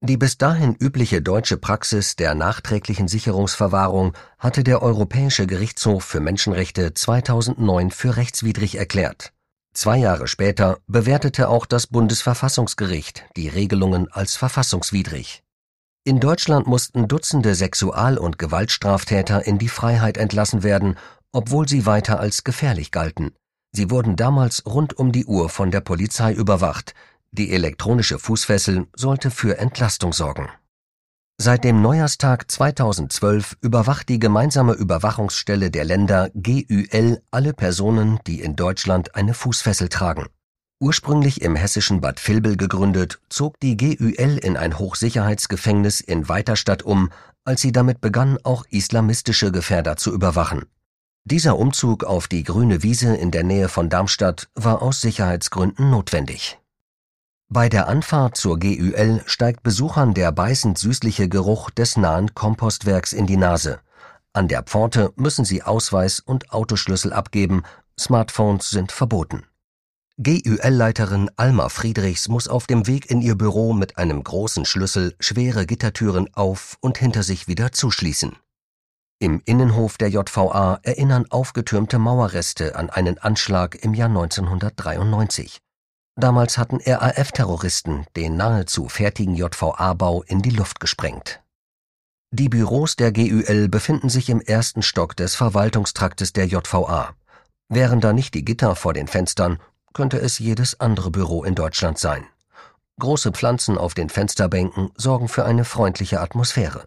Die 0.00 0.16
bis 0.16 0.38
dahin 0.38 0.76
übliche 0.76 1.22
deutsche 1.22 1.56
Praxis 1.56 2.14
der 2.14 2.36
nachträglichen 2.36 3.08
Sicherungsverwahrung 3.08 4.12
hatte 4.38 4.62
der 4.62 4.80
Europäische 4.80 5.48
Gerichtshof 5.48 6.04
für 6.04 6.20
Menschenrechte 6.20 6.94
2009 6.94 7.90
für 7.90 8.16
rechtswidrig 8.16 8.76
erklärt. 8.76 9.32
Zwei 9.74 9.96
Jahre 9.96 10.28
später 10.28 10.78
bewertete 10.86 11.48
auch 11.48 11.66
das 11.66 11.88
Bundesverfassungsgericht 11.88 13.24
die 13.36 13.48
Regelungen 13.48 14.10
als 14.10 14.36
verfassungswidrig. 14.36 15.42
In 16.04 16.20
Deutschland 16.20 16.66
mussten 16.66 17.06
Dutzende 17.06 17.54
Sexual- 17.54 18.18
und 18.18 18.38
Gewaltstraftäter 18.38 19.46
in 19.46 19.58
die 19.58 19.68
Freiheit 19.68 20.16
entlassen 20.16 20.62
werden, 20.62 20.96
obwohl 21.32 21.68
sie 21.68 21.86
weiter 21.86 22.20
als 22.20 22.44
gefährlich 22.44 22.90
galten. 22.90 23.32
Sie 23.72 23.90
wurden 23.90 24.16
damals 24.16 24.64
rund 24.66 24.98
um 24.98 25.12
die 25.12 25.26
Uhr 25.26 25.48
von 25.48 25.70
der 25.70 25.80
Polizei 25.80 26.32
überwacht. 26.32 26.94
Die 27.32 27.52
elektronische 27.52 28.18
Fußfessel 28.18 28.86
sollte 28.96 29.30
für 29.30 29.58
Entlastung 29.58 30.12
sorgen. 30.12 30.48
Seit 31.40 31.62
dem 31.62 31.82
Neujahrstag 31.82 32.50
2012 32.50 33.58
überwacht 33.60 34.08
die 34.08 34.18
gemeinsame 34.18 34.72
Überwachungsstelle 34.72 35.70
der 35.70 35.84
Länder 35.84 36.30
GÜL 36.34 37.20
alle 37.30 37.52
Personen, 37.52 38.18
die 38.26 38.40
in 38.40 38.56
Deutschland 38.56 39.14
eine 39.14 39.34
Fußfessel 39.34 39.88
tragen. 39.88 40.26
Ursprünglich 40.80 41.42
im 41.42 41.54
hessischen 41.54 42.00
Bad 42.00 42.26
Vilbel 42.26 42.56
gegründet, 42.56 43.20
zog 43.28 43.60
die 43.60 43.76
GÜL 43.76 44.14
in 44.42 44.56
ein 44.56 44.78
Hochsicherheitsgefängnis 44.78 46.00
in 46.00 46.28
Weiterstadt 46.28 46.82
um, 46.82 47.10
als 47.44 47.60
sie 47.60 47.72
damit 47.72 48.00
begann, 48.00 48.38
auch 48.42 48.64
islamistische 48.70 49.52
Gefährder 49.52 49.96
zu 49.96 50.12
überwachen. 50.12 50.66
Dieser 51.30 51.58
Umzug 51.58 52.04
auf 52.04 52.26
die 52.26 52.42
grüne 52.42 52.82
Wiese 52.82 53.14
in 53.14 53.30
der 53.30 53.44
Nähe 53.44 53.68
von 53.68 53.90
Darmstadt 53.90 54.48
war 54.54 54.80
aus 54.80 55.02
Sicherheitsgründen 55.02 55.90
notwendig. 55.90 56.58
Bei 57.50 57.68
der 57.68 57.86
Anfahrt 57.86 58.38
zur 58.38 58.58
GÜL 58.58 59.22
steigt 59.26 59.62
Besuchern 59.62 60.14
der 60.14 60.32
beißend 60.32 60.78
süßliche 60.78 61.28
Geruch 61.28 61.68
des 61.68 61.98
nahen 61.98 62.34
Kompostwerks 62.34 63.12
in 63.12 63.26
die 63.26 63.36
Nase. 63.36 63.80
An 64.32 64.48
der 64.48 64.62
Pforte 64.62 65.12
müssen 65.16 65.44
sie 65.44 65.62
Ausweis 65.62 66.20
und 66.20 66.50
Autoschlüssel 66.50 67.12
abgeben, 67.12 67.62
Smartphones 68.00 68.70
sind 68.70 68.90
verboten. 68.90 69.44
GÜL-Leiterin 70.16 71.30
Alma 71.36 71.68
Friedrichs 71.68 72.28
muss 72.28 72.48
auf 72.48 72.66
dem 72.66 72.86
Weg 72.86 73.10
in 73.10 73.20
ihr 73.20 73.34
Büro 73.34 73.74
mit 73.74 73.98
einem 73.98 74.24
großen 74.24 74.64
Schlüssel 74.64 75.14
schwere 75.20 75.66
Gittertüren 75.66 76.32
auf 76.32 76.78
und 76.80 76.96
hinter 76.96 77.22
sich 77.22 77.48
wieder 77.48 77.72
zuschließen. 77.72 78.34
Im 79.20 79.42
Innenhof 79.44 79.98
der 79.98 80.10
JVA 80.10 80.78
erinnern 80.84 81.26
aufgetürmte 81.30 81.98
Mauerreste 81.98 82.76
an 82.76 82.88
einen 82.88 83.18
Anschlag 83.18 83.74
im 83.82 83.92
Jahr 83.92 84.08
1993. 84.08 85.58
Damals 86.14 86.56
hatten 86.56 86.78
RAF-Terroristen 86.80 88.06
den 88.14 88.36
nahezu 88.36 88.88
fertigen 88.88 89.34
JVA-Bau 89.34 90.22
in 90.22 90.40
die 90.40 90.50
Luft 90.50 90.78
gesprengt. 90.78 91.40
Die 92.30 92.48
Büros 92.48 92.94
der 92.94 93.10
GÜL 93.10 93.68
befinden 93.68 94.08
sich 94.08 94.30
im 94.30 94.40
ersten 94.40 94.82
Stock 94.82 95.16
des 95.16 95.34
Verwaltungstraktes 95.34 96.32
der 96.32 96.46
JVA. 96.46 97.14
Wären 97.68 98.00
da 98.00 98.12
nicht 98.12 98.34
die 98.34 98.44
Gitter 98.44 98.76
vor 98.76 98.94
den 98.94 99.08
Fenstern, 99.08 99.58
könnte 99.94 100.18
es 100.18 100.38
jedes 100.38 100.78
andere 100.78 101.10
Büro 101.10 101.42
in 101.42 101.56
Deutschland 101.56 101.98
sein. 101.98 102.24
Große 103.00 103.32
Pflanzen 103.32 103.78
auf 103.78 103.94
den 103.94 104.10
Fensterbänken 104.10 104.90
sorgen 104.96 105.26
für 105.26 105.44
eine 105.44 105.64
freundliche 105.64 106.20
Atmosphäre. 106.20 106.86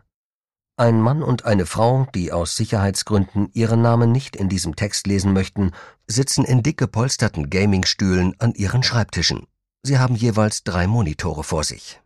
Ein 0.78 1.01
Mann 1.01 1.22
und 1.22 1.46
eine 1.46 1.66
Frau, 1.66 2.08
die 2.16 2.32
aus 2.32 2.56
Sicherheitsgründen 2.56 3.50
ihren 3.54 3.82
Namen 3.82 4.12
nicht 4.12 4.36
in 4.36 4.50
diesem 4.50 4.75
Text 4.75 5.06
lesen 5.06 5.34
möchten, 5.34 5.72
sitzen 6.08 6.44
in 6.46 6.63
dick 6.63 6.78
gepolsterten 6.78 7.50
Gamingstühlen 7.50 8.34
an 8.40 8.54
ihren 8.54 8.82
Schreibtischen. 8.82 9.48
Sie 9.84 10.00
haben 10.00 10.16
jeweils 10.16 10.63
drei 10.63 10.88
Monitore 10.88 11.44
vor 11.44 11.63
sich. 11.63 12.01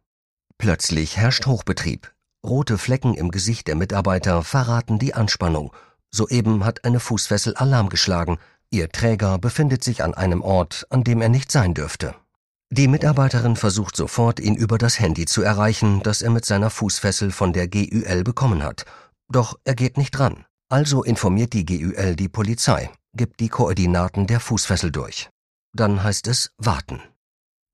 Plötzlich 0.58 1.18
herrscht 1.18 1.46
Hochbetrieb. 1.46 2.12
Rote 2.46 2.78
Flecken 2.78 3.14
im 3.14 3.32
Gesicht 3.32 3.68
der 3.68 3.76
Mitarbeiter 3.76 4.44
verraten 4.44 5.00
die 5.00 5.14
Anspannung. 5.14 5.72
Soeben 6.12 6.64
hat 6.64 6.86
eine 6.86 7.00
Fußfessel 7.00 7.56
Alarm 7.56 7.90
geschlagen. 7.90 8.38
Ihr 8.72 8.90
Träger 8.90 9.38
befindet 9.38 9.84
sich 9.84 10.04
an 10.04 10.14
einem 10.14 10.42
Ort, 10.42 10.86
an 10.90 11.04
dem 11.04 11.22
er 11.22 11.30
nicht 11.30 11.52
sein 11.52 11.74
dürfte. 11.74 12.16
Die 12.72 12.88
Mitarbeiterin 12.88 13.56
versucht 13.56 13.96
sofort, 13.96 14.40
ihn 14.40 14.56
über 14.56 14.78
das 14.78 15.00
Handy 15.00 15.26
zu 15.26 15.44
erreichen, 15.44 16.02
das 16.02 16.22
er 16.22 16.32
mit 16.32 16.46
seiner 16.46 16.70
Fußfessel 16.70 17.32
von 17.32 17.54
der 17.54 17.68
GÜL 17.68 18.24
bekommen 18.24 18.64
hat. 18.64 18.86
Doch 19.30 19.60
er 19.64 19.76
geht 19.76 19.98
nicht 19.98 20.12
dran. 20.12 20.46
Also 20.70 21.04
informiert 21.04 21.54
die 21.54 21.66
GÜL 21.66 22.16
die 22.16 22.28
Polizei, 22.30 22.90
gibt 23.14 23.40
die 23.40 23.50
Koordinaten 23.50 24.26
der 24.26 24.40
Fußfessel 24.40 24.92
durch. 24.92 25.30
Dann 25.74 26.04
heißt 26.04 26.28
es 26.28 26.52
warten. 26.58 27.02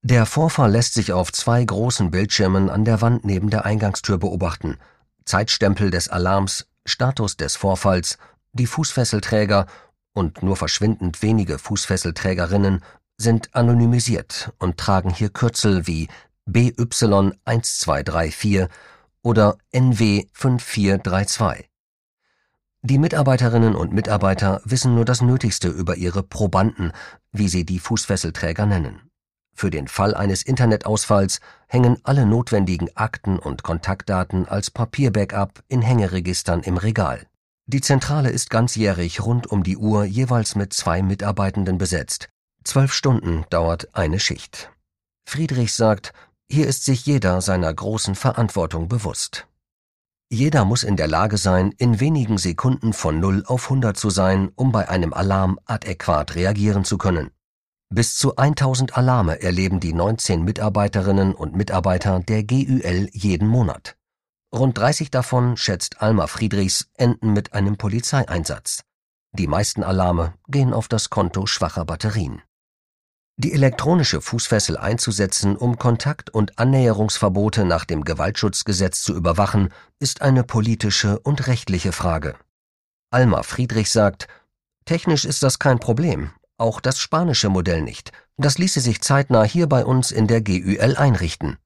Der 0.04 0.26
Vorfall 0.26 0.72
lässt 0.72 0.94
sich 0.94 1.12
auf 1.12 1.32
zwei 1.32 1.64
großen 1.64 2.10
Bildschirmen 2.10 2.68
an 2.68 2.84
der 2.84 3.00
Wand 3.00 3.24
neben 3.24 3.50
der 3.50 3.64
Eingangstür 3.64 4.18
beobachten. 4.18 4.78
Zeitstempel 5.24 5.90
des 5.90 6.08
Alarms, 6.08 6.66
Status 6.84 7.36
des 7.36 7.56
Vorfalls, 7.56 8.18
die 8.52 8.66
Fußfesselträger 8.66 9.66
und 10.12 10.42
nur 10.42 10.56
verschwindend 10.56 11.22
wenige 11.22 11.58
Fußfesselträgerinnen 11.58 12.82
sind 13.22 13.54
anonymisiert 13.54 14.52
und 14.58 14.76
tragen 14.76 15.08
hier 15.10 15.30
Kürzel 15.30 15.86
wie 15.86 16.08
BY1234 16.48 18.68
oder 19.22 19.56
NW5432. 19.72 21.64
Die 22.82 22.98
Mitarbeiterinnen 22.98 23.74
und 23.76 23.92
Mitarbeiter 23.92 24.60
wissen 24.64 24.96
nur 24.96 25.04
das 25.04 25.22
Nötigste 25.22 25.68
über 25.68 25.94
ihre 25.96 26.24
Probanden, 26.24 26.90
wie 27.30 27.46
sie 27.48 27.64
die 27.64 27.78
Fußfesselträger 27.78 28.66
nennen. 28.66 29.02
Für 29.54 29.70
den 29.70 29.86
Fall 29.86 30.14
eines 30.14 30.42
Internetausfalls 30.42 31.38
hängen 31.68 31.98
alle 32.02 32.26
notwendigen 32.26 32.88
Akten 32.96 33.38
und 33.38 33.62
Kontaktdaten 33.62 34.48
als 34.48 34.72
Papierbackup 34.72 35.62
in 35.68 35.82
Hängeregistern 35.82 36.62
im 36.62 36.76
Regal. 36.76 37.28
Die 37.66 37.80
Zentrale 37.80 38.30
ist 38.30 38.50
ganzjährig 38.50 39.24
rund 39.24 39.46
um 39.46 39.62
die 39.62 39.76
Uhr 39.76 40.02
jeweils 40.04 40.56
mit 40.56 40.72
zwei 40.72 41.00
Mitarbeitenden 41.02 41.78
besetzt. 41.78 42.31
Zwölf 42.64 42.92
Stunden 42.92 43.44
dauert 43.50 43.94
eine 43.94 44.20
Schicht. 44.20 44.70
Friedrichs 45.28 45.76
sagt, 45.76 46.12
hier 46.48 46.66
ist 46.66 46.84
sich 46.84 47.06
jeder 47.06 47.40
seiner 47.40 47.72
großen 47.72 48.14
Verantwortung 48.14 48.88
bewusst. 48.88 49.46
Jeder 50.30 50.64
muss 50.64 50.82
in 50.82 50.96
der 50.96 51.08
Lage 51.08 51.36
sein, 51.36 51.72
in 51.76 52.00
wenigen 52.00 52.38
Sekunden 52.38 52.92
von 52.92 53.20
0 53.20 53.44
auf 53.46 53.64
100 53.64 53.96
zu 53.96 54.10
sein, 54.10 54.50
um 54.54 54.72
bei 54.72 54.88
einem 54.88 55.12
Alarm 55.12 55.58
adäquat 55.66 56.34
reagieren 56.34 56.84
zu 56.84 56.98
können. 56.98 57.30
Bis 57.90 58.16
zu 58.16 58.36
1000 58.36 58.96
Alarme 58.96 59.42
erleben 59.42 59.78
die 59.78 59.92
19 59.92 60.42
Mitarbeiterinnen 60.42 61.34
und 61.34 61.54
Mitarbeiter 61.54 62.20
der 62.20 62.44
GÜL 62.44 63.10
jeden 63.12 63.48
Monat. 63.48 63.96
Rund 64.54 64.78
30 64.78 65.10
davon, 65.10 65.56
schätzt 65.56 66.00
Alma 66.00 66.26
Friedrichs, 66.26 66.88
enden 66.94 67.32
mit 67.32 67.52
einem 67.52 67.76
Polizeieinsatz. 67.76 68.84
Die 69.32 69.46
meisten 69.46 69.82
Alarme 69.82 70.34
gehen 70.48 70.72
auf 70.74 70.88
das 70.88 71.10
Konto 71.10 71.46
schwacher 71.46 71.84
Batterien. 71.84 72.42
Die 73.38 73.52
elektronische 73.52 74.20
Fußfessel 74.20 74.76
einzusetzen, 74.76 75.56
um 75.56 75.78
Kontakt- 75.78 76.30
und 76.30 76.58
Annäherungsverbote 76.58 77.64
nach 77.64 77.84
dem 77.86 78.04
Gewaltschutzgesetz 78.04 79.02
zu 79.02 79.14
überwachen, 79.14 79.70
ist 79.98 80.20
eine 80.20 80.44
politische 80.44 81.18
und 81.20 81.46
rechtliche 81.46 81.92
Frage. 81.92 82.34
Alma 83.10 83.42
Friedrich 83.42 83.90
sagt, 83.90 84.28
technisch 84.84 85.24
ist 85.24 85.42
das 85.42 85.58
kein 85.58 85.78
Problem, 85.78 86.30
auch 86.58 86.80
das 86.80 86.98
spanische 86.98 87.48
Modell 87.48 87.82
nicht. 87.82 88.12
Das 88.36 88.58
ließe 88.58 88.80
sich 88.80 89.00
zeitnah 89.00 89.44
hier 89.44 89.66
bei 89.66 89.84
uns 89.84 90.10
in 90.10 90.26
der 90.26 90.42
GÜL 90.42 90.96
einrichten. 90.96 91.56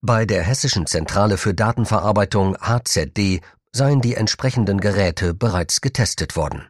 Bei 0.00 0.26
der 0.26 0.42
Hessischen 0.42 0.86
Zentrale 0.86 1.38
für 1.38 1.54
Datenverarbeitung 1.54 2.56
HZD 2.60 3.40
seien 3.72 4.00
die 4.00 4.14
entsprechenden 4.14 4.80
Geräte 4.80 5.32
bereits 5.32 5.80
getestet 5.80 6.36
worden. 6.36 6.68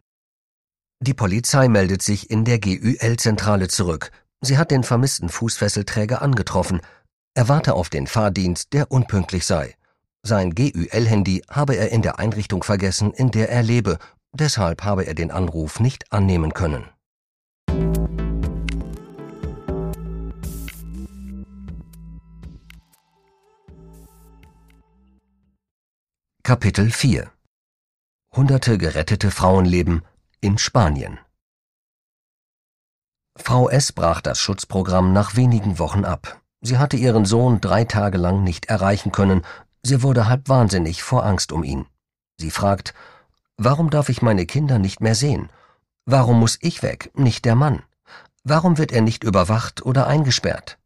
Die 1.01 1.15
Polizei 1.15 1.69
meldet 1.69 2.01
sich 2.01 2.31
in 2.31 2.45
der 2.45 2.59
GÜL-Zentrale 2.59 3.69
zurück, 3.69 4.11
Sie 4.45 4.59
hat 4.59 4.71
den 4.71 4.83
vermissten 4.83 5.31
Fußfesselträger 5.31 6.21
angetroffen. 6.21 6.83
Er 7.35 7.49
warte 7.49 7.73
auf 7.73 7.89
den 7.89 8.07
Fahrdienst, 8.07 8.75
der 8.75 8.91
unpünktlich 8.91 9.47
sei. 9.47 9.75
Sein 10.23 10.55
GÜL-Handy 10.55 11.43
habe 11.51 11.77
er 11.77 11.91
in 11.93 12.03
der 12.03 12.19
Einrichtung 12.19 12.63
vergessen, 12.63 13.15
in 13.15 13.31
der 13.31 13.49
er 13.49 13.63
lebe. 13.63 13.99
Deshalb 14.35 14.85
habe 14.85 15.07
er 15.07 15.15
den 15.15 15.31
Anruf 15.31 15.81
nicht 15.81 16.13
annehmen 16.13 16.53
können. 16.53 16.85
Kapitel 26.43 26.91
4 26.91 27.31
Hunderte 28.37 28.77
gerettete 28.77 29.31
Frauenleben 29.31 30.03
in 30.43 30.59
Spanien 30.59 31.19
Frau 33.37 33.69
S. 33.69 33.93
brach 33.93 34.21
das 34.21 34.39
Schutzprogramm 34.39 35.13
nach 35.13 35.37
wenigen 35.37 35.79
Wochen 35.79 36.05
ab. 36.05 36.41
Sie 36.61 36.79
hatte 36.79 36.97
ihren 36.97 37.25
Sohn 37.25 37.61
drei 37.61 37.85
Tage 37.85 38.17
lang 38.17 38.45
nicht 38.45 38.67
erreichen 38.67 39.13
können, 39.13 39.43
sie 39.83 40.03
wurde 40.03 40.29
halb 40.29 40.49
wahnsinnig 40.49 41.03
vor 41.03 41.27
Angst 41.27 41.53
um 41.53 41.63
ihn. 41.65 41.87
Sie 42.39 42.51
fragt, 42.51 42.95
warum 43.57 43.91
darf 43.91 44.09
ich 44.09 44.23
meine 44.23 44.47
Kinder 44.47 44.79
nicht 44.79 45.01
mehr 45.01 45.15
sehen? 45.15 45.51
Warum 46.07 46.39
muss 46.39 46.59
ich 46.61 46.83
weg, 46.83 47.11
nicht 47.15 47.45
der 47.45 47.55
Mann? 47.55 47.83
Warum 48.45 48.79
wird 48.79 48.93
er 48.93 49.01
nicht 49.01 49.25
überwacht 49.25 49.85
oder 49.85 50.07
eingesperrt? 50.07 50.79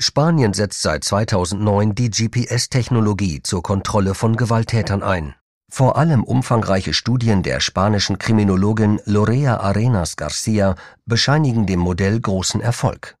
Spanien 0.00 0.52
setzt 0.52 0.82
seit 0.82 1.02
2009 1.02 1.94
die 1.94 2.10
GPS-Technologie 2.10 3.42
zur 3.42 3.62
Kontrolle 3.62 4.14
von 4.14 4.36
Gewalttätern 4.36 5.02
ein. 5.02 5.34
Vor 5.70 5.96
allem 5.96 6.24
umfangreiche 6.24 6.94
Studien 6.94 7.42
der 7.42 7.60
spanischen 7.60 8.18
Kriminologin 8.18 9.00
Lorea 9.04 9.58
Arenas 9.58 10.16
Garcia 10.16 10.74
bescheinigen 11.06 11.66
dem 11.66 11.80
Modell 11.80 12.20
großen 12.20 12.60
Erfolg. 12.60 13.14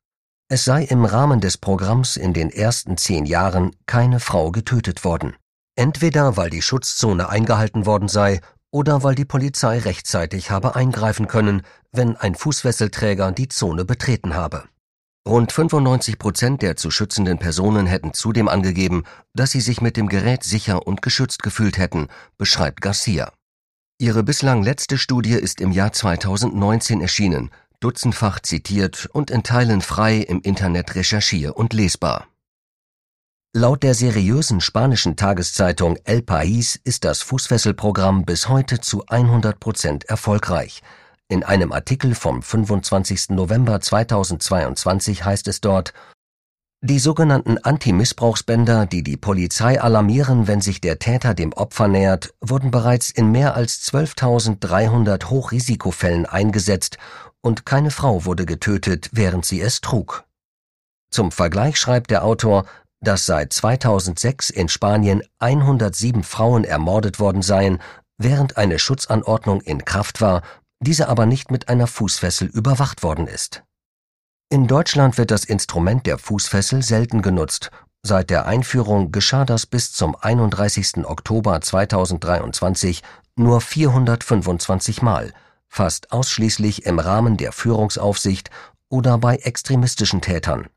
Es 0.50 0.64
sei 0.64 0.84
im 0.84 1.04
Rahmen 1.04 1.40
des 1.40 1.58
Programms 1.58 2.16
in 2.16 2.32
den 2.32 2.50
ersten 2.50 2.96
zehn 2.96 3.26
Jahren 3.26 3.76
keine 3.86 4.18
Frau 4.18 4.50
getötet 4.50 5.04
worden. 5.04 5.36
Entweder 5.76 6.36
weil 6.38 6.48
die 6.48 6.62
Schutzzone 6.62 7.28
eingehalten 7.28 7.84
worden 7.84 8.08
sei 8.08 8.40
oder 8.70 9.02
weil 9.02 9.14
die 9.14 9.26
Polizei 9.26 9.78
rechtzeitig 9.78 10.50
habe 10.50 10.74
eingreifen 10.74 11.28
können, 11.28 11.62
wenn 11.92 12.16
ein 12.16 12.34
Fußfesselträger 12.34 13.30
die 13.30 13.48
Zone 13.48 13.84
betreten 13.84 14.34
habe. 14.34 14.64
Rund 15.28 15.52
95 15.52 16.18
Prozent 16.18 16.62
der 16.62 16.76
zu 16.76 16.90
schützenden 16.90 17.38
Personen 17.38 17.84
hätten 17.84 18.14
zudem 18.14 18.48
angegeben, 18.48 19.04
dass 19.34 19.50
sie 19.50 19.60
sich 19.60 19.82
mit 19.82 19.98
dem 19.98 20.08
Gerät 20.08 20.42
sicher 20.42 20.86
und 20.86 21.02
geschützt 21.02 21.42
gefühlt 21.42 21.76
hätten, 21.76 22.08
beschreibt 22.38 22.80
Garcia. 22.80 23.30
Ihre 23.98 24.22
bislang 24.22 24.62
letzte 24.62 24.96
Studie 24.96 25.34
ist 25.34 25.60
im 25.60 25.70
Jahr 25.70 25.92
2019 25.92 27.02
erschienen, 27.02 27.50
dutzendfach 27.78 28.40
zitiert 28.40 29.06
und 29.12 29.30
in 29.30 29.42
Teilen 29.42 29.82
frei 29.82 30.16
im 30.16 30.40
Internet 30.40 30.94
recherchier- 30.94 31.58
und 31.58 31.74
lesbar. 31.74 32.26
Laut 33.52 33.82
der 33.82 33.92
seriösen 33.92 34.62
spanischen 34.62 35.16
Tageszeitung 35.16 35.98
El 36.04 36.20
País 36.20 36.80
ist 36.84 37.04
das 37.04 37.20
Fußfesselprogramm 37.20 38.24
bis 38.24 38.48
heute 38.48 38.80
zu 38.80 39.04
100 39.06 39.60
Prozent 39.60 40.04
erfolgreich– 40.06 40.80
in 41.28 41.44
einem 41.44 41.72
Artikel 41.72 42.14
vom 42.14 42.42
25. 42.42 43.30
November 43.30 43.80
2022 43.80 45.24
heißt 45.24 45.46
es 45.48 45.60
dort, 45.60 45.92
die 46.80 47.00
sogenannten 47.00 47.58
Anti-Missbrauchsbänder, 47.58 48.86
die 48.86 49.02
die 49.02 49.16
Polizei 49.16 49.80
alarmieren, 49.80 50.46
wenn 50.46 50.60
sich 50.60 50.80
der 50.80 51.00
Täter 51.00 51.34
dem 51.34 51.52
Opfer 51.52 51.88
nähert, 51.88 52.32
wurden 52.40 52.70
bereits 52.70 53.10
in 53.10 53.32
mehr 53.32 53.56
als 53.56 53.82
12.300 53.92 55.28
Hochrisikofällen 55.28 56.24
eingesetzt 56.24 56.98
und 57.40 57.66
keine 57.66 57.90
Frau 57.90 58.24
wurde 58.24 58.46
getötet, 58.46 59.10
während 59.12 59.44
sie 59.44 59.60
es 59.60 59.80
trug. 59.80 60.24
Zum 61.10 61.32
Vergleich 61.32 61.78
schreibt 61.78 62.10
der 62.10 62.24
Autor, 62.24 62.64
dass 63.00 63.26
seit 63.26 63.52
2006 63.52 64.50
in 64.50 64.68
Spanien 64.68 65.22
107 65.40 66.22
Frauen 66.22 66.64
ermordet 66.64 67.18
worden 67.18 67.42
seien, 67.42 67.80
während 68.18 68.56
eine 68.56 68.78
Schutzanordnung 68.78 69.60
in 69.62 69.84
Kraft 69.84 70.20
war 70.20 70.42
diese 70.80 71.08
aber 71.08 71.26
nicht 71.26 71.50
mit 71.50 71.68
einer 71.68 71.86
Fußfessel 71.86 72.48
überwacht 72.48 73.02
worden 73.02 73.26
ist. 73.26 73.64
In 74.50 74.66
Deutschland 74.66 75.18
wird 75.18 75.30
das 75.30 75.44
Instrument 75.44 76.06
der 76.06 76.18
Fußfessel 76.18 76.82
selten 76.82 77.20
genutzt. 77.20 77.70
Seit 78.02 78.30
der 78.30 78.46
Einführung 78.46 79.12
geschah 79.12 79.44
das 79.44 79.66
bis 79.66 79.92
zum 79.92 80.16
31. 80.16 81.04
Oktober 81.04 81.60
2023 81.60 83.02
nur 83.36 83.60
425 83.60 85.02
Mal, 85.02 85.32
fast 85.68 86.12
ausschließlich 86.12 86.86
im 86.86 86.98
Rahmen 86.98 87.36
der 87.36 87.52
Führungsaufsicht 87.52 88.50
oder 88.88 89.18
bei 89.18 89.36
extremistischen 89.36 90.22
Tätern. 90.22 90.68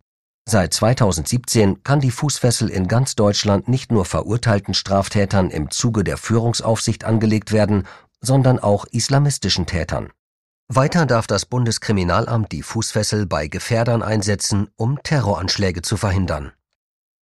Seit 0.46 0.74
2017 0.74 1.84
kann 1.84 2.02
die 2.02 2.12
Fußfessel 2.12 2.70
in 2.70 2.88
ganz 2.88 3.16
Deutschland 3.16 3.68
nicht 3.68 3.92
nur 3.92 4.06
verurteilten 4.06 4.74
Straftätern 4.74 5.52
im 5.52 5.70
Zuge 5.70 6.04
der 6.04 6.18
Führungsaufsicht 6.18 7.06
angelegt 7.06 7.52
werden, 7.52 7.88
sondern 8.22 8.60
auch 8.60 8.86
islamistischen 8.86 9.66
Tätern. 9.66 10.12
Weiter 10.68 11.06
darf 11.06 11.28
das 11.28 11.46
Bundeskriminalamt 11.46 12.52
die 12.52 12.64
Fußfessel 12.64 13.26
bei 13.26 13.48
Gefährdern 13.48 14.02
einsetzen, 14.02 14.70
um 14.78 15.04
Terroranschläge 15.04 15.82
zu 15.82 15.98
verhindern. 15.98 16.54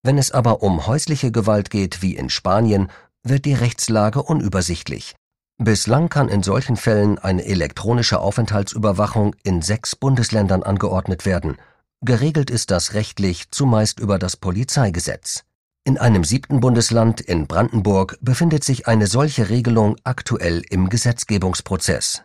Wenn 0.03 0.19
es 0.19 0.31
aber 0.31 0.63
um 0.63 0.87
häusliche 0.87 1.33
Gewalt 1.33 1.71
geht 1.71 2.03
wie 2.03 2.15
in 2.15 2.29
Spanien, 2.29 2.91
wird 3.23 3.47
die 3.47 3.55
Rechtslage 3.55 4.23
unübersichtlich. 4.23 5.17
Bislang 5.57 6.09
kann 6.09 6.29
in 6.29 6.43
solchen 6.43 6.77
Fällen 6.77 7.19
eine 7.19 7.45
elektronische 7.45 8.21
Aufenthaltsüberwachung 8.21 9.35
in 9.43 9.61
sechs 9.61 9.97
Bundesländern 9.97 10.63
angeordnet 10.63 11.27
werden. 11.27 11.57
Geregelt 12.01 12.49
ist 12.49 12.71
das 12.71 12.95
rechtlich 12.95 13.51
zumeist 13.51 13.99
über 13.99 14.21
das 14.21 14.37
Polizeigesetz. 14.37 15.45
In 15.89 15.97
einem 15.97 16.23
siebten 16.23 16.61
Bundesland, 16.61 17.23
in 17.23 17.47
Brandenburg, 17.47 18.19
befindet 18.21 18.63
sich 18.63 18.87
eine 18.87 19.07
solche 19.07 19.49
Regelung 19.49 19.97
aktuell 20.05 20.63
im 20.69 20.91
Gesetzgebungsprozess. 20.91 22.25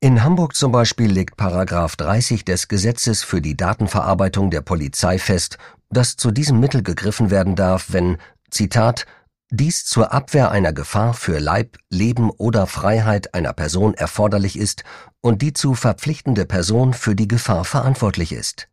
In 0.00 0.22
Hamburg 0.22 0.54
zum 0.54 0.70
Beispiel 0.70 1.10
legt 1.10 1.38
Paragraph 1.38 1.96
30 1.96 2.44
des 2.44 2.68
Gesetzes 2.68 3.22
für 3.22 3.40
die 3.40 3.56
Datenverarbeitung 3.56 4.50
der 4.50 4.60
Polizei 4.60 5.18
fest, 5.18 5.56
dass 5.88 6.16
zu 6.16 6.30
diesem 6.30 6.60
Mittel 6.60 6.82
gegriffen 6.82 7.30
werden 7.30 7.56
darf, 7.56 7.86
wenn, 7.88 8.18
Zitat, 8.50 9.06
dies 9.50 9.86
zur 9.86 10.12
Abwehr 10.12 10.50
einer 10.50 10.74
Gefahr 10.74 11.14
für 11.14 11.38
Leib, 11.38 11.78
Leben 11.88 12.28
oder 12.28 12.66
Freiheit 12.66 13.32
einer 13.32 13.54
Person 13.54 13.94
erforderlich 13.94 14.58
ist 14.58 14.84
und 15.22 15.40
die 15.40 15.54
zu 15.54 15.72
verpflichtende 15.72 16.44
Person 16.44 16.92
für 16.92 17.14
die 17.14 17.28
Gefahr 17.28 17.64
verantwortlich 17.64 18.30
ist. 18.30 18.68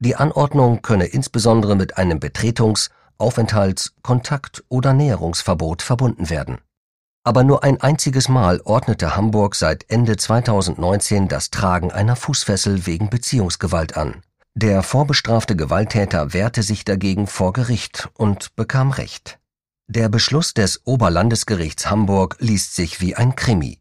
Die 0.00 0.16
Anordnung 0.16 0.82
könne 0.82 1.06
insbesondere 1.06 1.76
mit 1.76 1.96
einem 1.96 2.18
Betretungs- 2.18 2.90
Aufenthalts-, 3.18 3.92
Kontakt- 4.02 4.64
oder 4.68 4.92
Näherungsverbot 4.92 5.82
verbunden 5.82 6.30
werden. 6.30 6.58
Aber 7.24 7.42
nur 7.42 7.64
ein 7.64 7.80
einziges 7.80 8.28
Mal 8.28 8.60
ordnete 8.64 9.16
Hamburg 9.16 9.54
seit 9.54 9.90
Ende 9.90 10.16
2019 10.16 11.28
das 11.28 11.50
Tragen 11.50 11.90
einer 11.90 12.16
Fußfessel 12.16 12.86
wegen 12.86 13.08
Beziehungsgewalt 13.08 13.96
an. 13.96 14.22
Der 14.54 14.82
vorbestrafte 14.82 15.56
Gewalttäter 15.56 16.32
wehrte 16.34 16.62
sich 16.62 16.84
dagegen 16.84 17.26
vor 17.26 17.52
Gericht 17.52 18.10
und 18.14 18.54
bekam 18.56 18.90
Recht. 18.90 19.38
Der 19.86 20.08
Beschluss 20.08 20.54
des 20.54 20.86
Oberlandesgerichts 20.86 21.90
Hamburg 21.90 22.36
liest 22.40 22.74
sich 22.74 23.00
wie 23.00 23.16
ein 23.16 23.36
Krimi. 23.36 23.80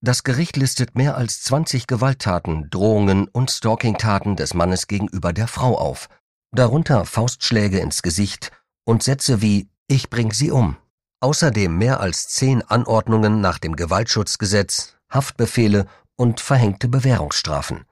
Das 0.00 0.22
Gericht 0.22 0.56
listet 0.56 0.94
mehr 0.94 1.16
als 1.16 1.42
20 1.42 1.86
Gewalttaten, 1.86 2.70
Drohungen 2.70 3.26
und 3.28 3.50
Stalkingtaten 3.50 4.36
des 4.36 4.54
Mannes 4.54 4.86
gegenüber 4.86 5.32
der 5.32 5.48
Frau 5.48 5.76
auf, 5.78 6.08
darunter 6.52 7.04
Faustschläge 7.04 7.78
ins 7.78 8.02
Gesicht 8.02 8.50
und 8.84 9.02
Sätze 9.02 9.42
wie 9.42 9.68
Ich 9.86 10.10
bring 10.10 10.32
sie 10.32 10.50
um. 10.50 10.76
Außerdem 11.20 11.76
mehr 11.76 12.00
als 12.00 12.28
zehn 12.28 12.62
Anordnungen 12.62 13.40
nach 13.40 13.58
dem 13.58 13.76
Gewaltschutzgesetz, 13.76 14.96
Haftbefehle 15.10 15.86
und 16.16 16.40
verhängte 16.40 16.88
Bewährungsstrafen. 16.88 17.84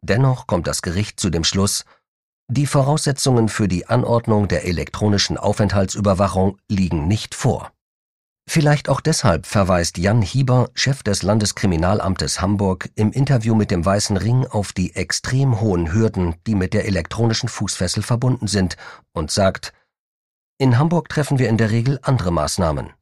Dennoch 0.00 0.46
kommt 0.46 0.66
das 0.66 0.82
Gericht 0.82 1.18
zu 1.18 1.30
dem 1.30 1.44
Schluss, 1.44 1.84
die 2.50 2.66
Voraussetzungen 2.66 3.50
für 3.50 3.68
die 3.68 3.88
Anordnung 3.88 4.48
der 4.48 4.64
elektronischen 4.64 5.36
Aufenthaltsüberwachung 5.36 6.56
liegen 6.66 7.06
nicht 7.06 7.34
vor. 7.34 7.72
Vielleicht 8.48 8.88
auch 8.88 9.02
deshalb 9.02 9.44
verweist 9.44 9.98
Jan 9.98 10.22
Hieber, 10.22 10.70
Chef 10.72 11.02
des 11.02 11.22
Landeskriminalamtes 11.22 12.40
Hamburg, 12.40 12.88
im 12.94 13.12
Interview 13.12 13.54
mit 13.54 13.70
dem 13.70 13.84
Weißen 13.84 14.16
Ring 14.16 14.46
auf 14.46 14.72
die 14.72 14.96
extrem 14.96 15.60
hohen 15.60 15.92
Hürden, 15.92 16.36
die 16.46 16.54
mit 16.54 16.72
der 16.72 16.86
elektronischen 16.86 17.50
Fußfessel 17.50 18.02
verbunden 18.02 18.46
sind, 18.46 18.78
und 19.12 19.30
sagt, 19.30 19.74
in 20.58 20.76
Hamburg 20.76 21.08
treffen 21.08 21.38
wir 21.38 21.48
in 21.48 21.56
der 21.56 21.70
Regel 21.70 22.00
andere 22.02 22.32
Maßnahmen. 22.32 22.92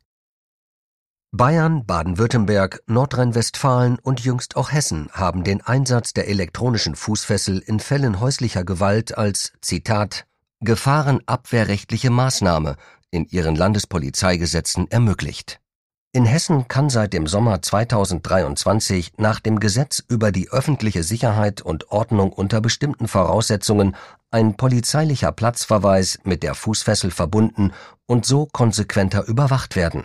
Bayern, 1.32 1.84
Baden-Württemberg, 1.84 2.82
Nordrhein-Westfalen 2.86 3.98
und 3.98 4.20
jüngst 4.20 4.56
auch 4.56 4.72
Hessen 4.72 5.08
haben 5.12 5.42
den 5.42 5.60
Einsatz 5.60 6.12
der 6.12 6.28
elektronischen 6.28 6.94
Fußfessel 6.94 7.58
in 7.58 7.80
Fällen 7.80 8.20
häuslicher 8.20 8.64
Gewalt 8.64 9.18
als 9.18 9.52
Zitat 9.60 10.26
Gefahrenabwehrrechtliche 10.60 12.10
Maßnahme 12.10 12.76
in 13.10 13.26
ihren 13.26 13.56
Landespolizeigesetzen 13.56 14.90
ermöglicht. 14.90 15.60
In 16.16 16.24
Hessen 16.24 16.66
kann 16.66 16.88
seit 16.88 17.12
dem 17.12 17.26
Sommer 17.26 17.60
2023 17.60 19.18
nach 19.18 19.38
dem 19.38 19.60
Gesetz 19.60 20.02
über 20.08 20.32
die 20.32 20.48
öffentliche 20.48 21.02
Sicherheit 21.02 21.60
und 21.60 21.90
Ordnung 21.90 22.32
unter 22.32 22.62
bestimmten 22.62 23.06
Voraussetzungen 23.06 23.94
ein 24.30 24.56
polizeilicher 24.56 25.30
Platzverweis 25.30 26.18
mit 26.24 26.42
der 26.42 26.54
Fußfessel 26.54 27.10
verbunden 27.10 27.74
und 28.06 28.24
so 28.24 28.46
konsequenter 28.46 29.28
überwacht 29.28 29.76
werden 29.76 30.04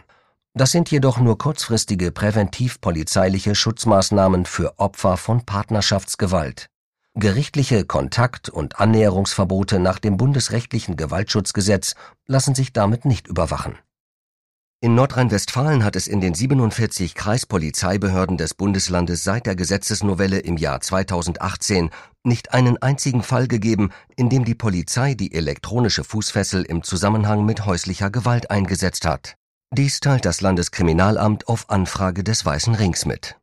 das 0.54 0.72
sind 0.72 0.92
jedoch 0.92 1.18
nur 1.18 1.38
kurzfristige 1.38 2.12
präventiv-polizeiliche 2.12 3.56
Schutzmaßnahmen 3.56 4.46
für 4.46 4.78
Opfer 4.80 5.16
von 5.16 5.46
Partnerschaftsgewalt. 5.46 6.68
Gerichtliche 7.14 7.86
Kontakt- 7.86 8.50
und 8.50 8.78
Annäherungsverbote 8.78 9.80
nach 9.80 10.00
dem 10.00 10.18
bundesrechtlichen 10.18 10.98
Gewaltschutzgesetz 10.98 11.96
lassen 12.28 12.54
sich 12.54 12.74
damit 12.74 13.06
nicht 13.06 13.28
überwachen. 13.28 13.78
In 14.84 14.96
Nordrhein-Westfalen 14.96 15.84
hat 15.84 15.96
es 15.96 16.08
in 16.08 16.22
den 16.22 16.34
47 16.34 17.14
Kreispolizeibehörden 17.14 18.38
des 18.38 18.56
Bundeslandes 18.56 19.24
seit 19.24 19.46
der 19.46 19.56
Gesetzesnovelle 19.56 20.40
im 20.40 20.58
Jahr 20.58 20.82
2018 20.82 21.92
nicht 22.24 22.56
einen 22.56 22.82
einzigen 22.82 23.22
Fall 23.22 23.48
gegeben, 23.48 23.92
in 24.16 24.30
dem 24.30 24.44
die 24.44 24.56
Polizei 24.56 25.14
die 25.14 25.36
elektronische 25.36 26.04
Fußfessel 26.04 26.64
im 26.64 26.82
Zusammenhang 26.82 27.46
mit 27.46 27.68
häuslicher 27.68 28.10
Gewalt 28.10 28.50
eingesetzt 28.50 29.06
hat. 29.06 29.36
Dies 29.72 30.00
teilt 30.00 30.26
das 30.26 30.42
Landeskriminalamt 30.42 31.48
auf 31.48 31.70
Anfrage 31.70 32.24
des 32.24 32.44
Weißen 32.44 32.74
Rings 32.74 33.06
mit. 33.06 33.38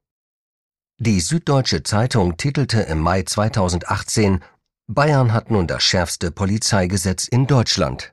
Die 0.98 1.20
Süddeutsche 1.20 1.84
Zeitung 1.84 2.36
titelte 2.36 2.80
im 2.80 2.98
Mai 2.98 3.22
2018 3.22 4.40
Bayern 4.88 5.32
hat 5.32 5.52
nun 5.52 5.68
das 5.68 5.84
schärfste 5.84 6.32
Polizeigesetz 6.32 7.28
in 7.28 7.46
Deutschland. 7.46 8.10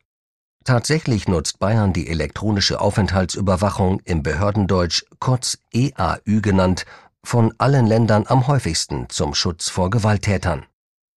Tatsächlich 0.65 1.27
nutzt 1.27 1.59
Bayern 1.59 1.93
die 1.93 2.09
elektronische 2.09 2.81
Aufenthaltsüberwachung 2.81 4.01
im 4.03 4.23
Behördendeutsch 4.23 5.03
kurz 5.19 5.59
EAÜ 5.71 6.41
genannt 6.41 6.85
von 7.23 7.53
allen 7.59 7.85
Ländern 7.85 8.25
am 8.27 8.47
häufigsten 8.47 9.07
zum 9.09 9.35
Schutz 9.35 9.69
vor 9.69 9.91
Gewalttätern. 9.91 10.65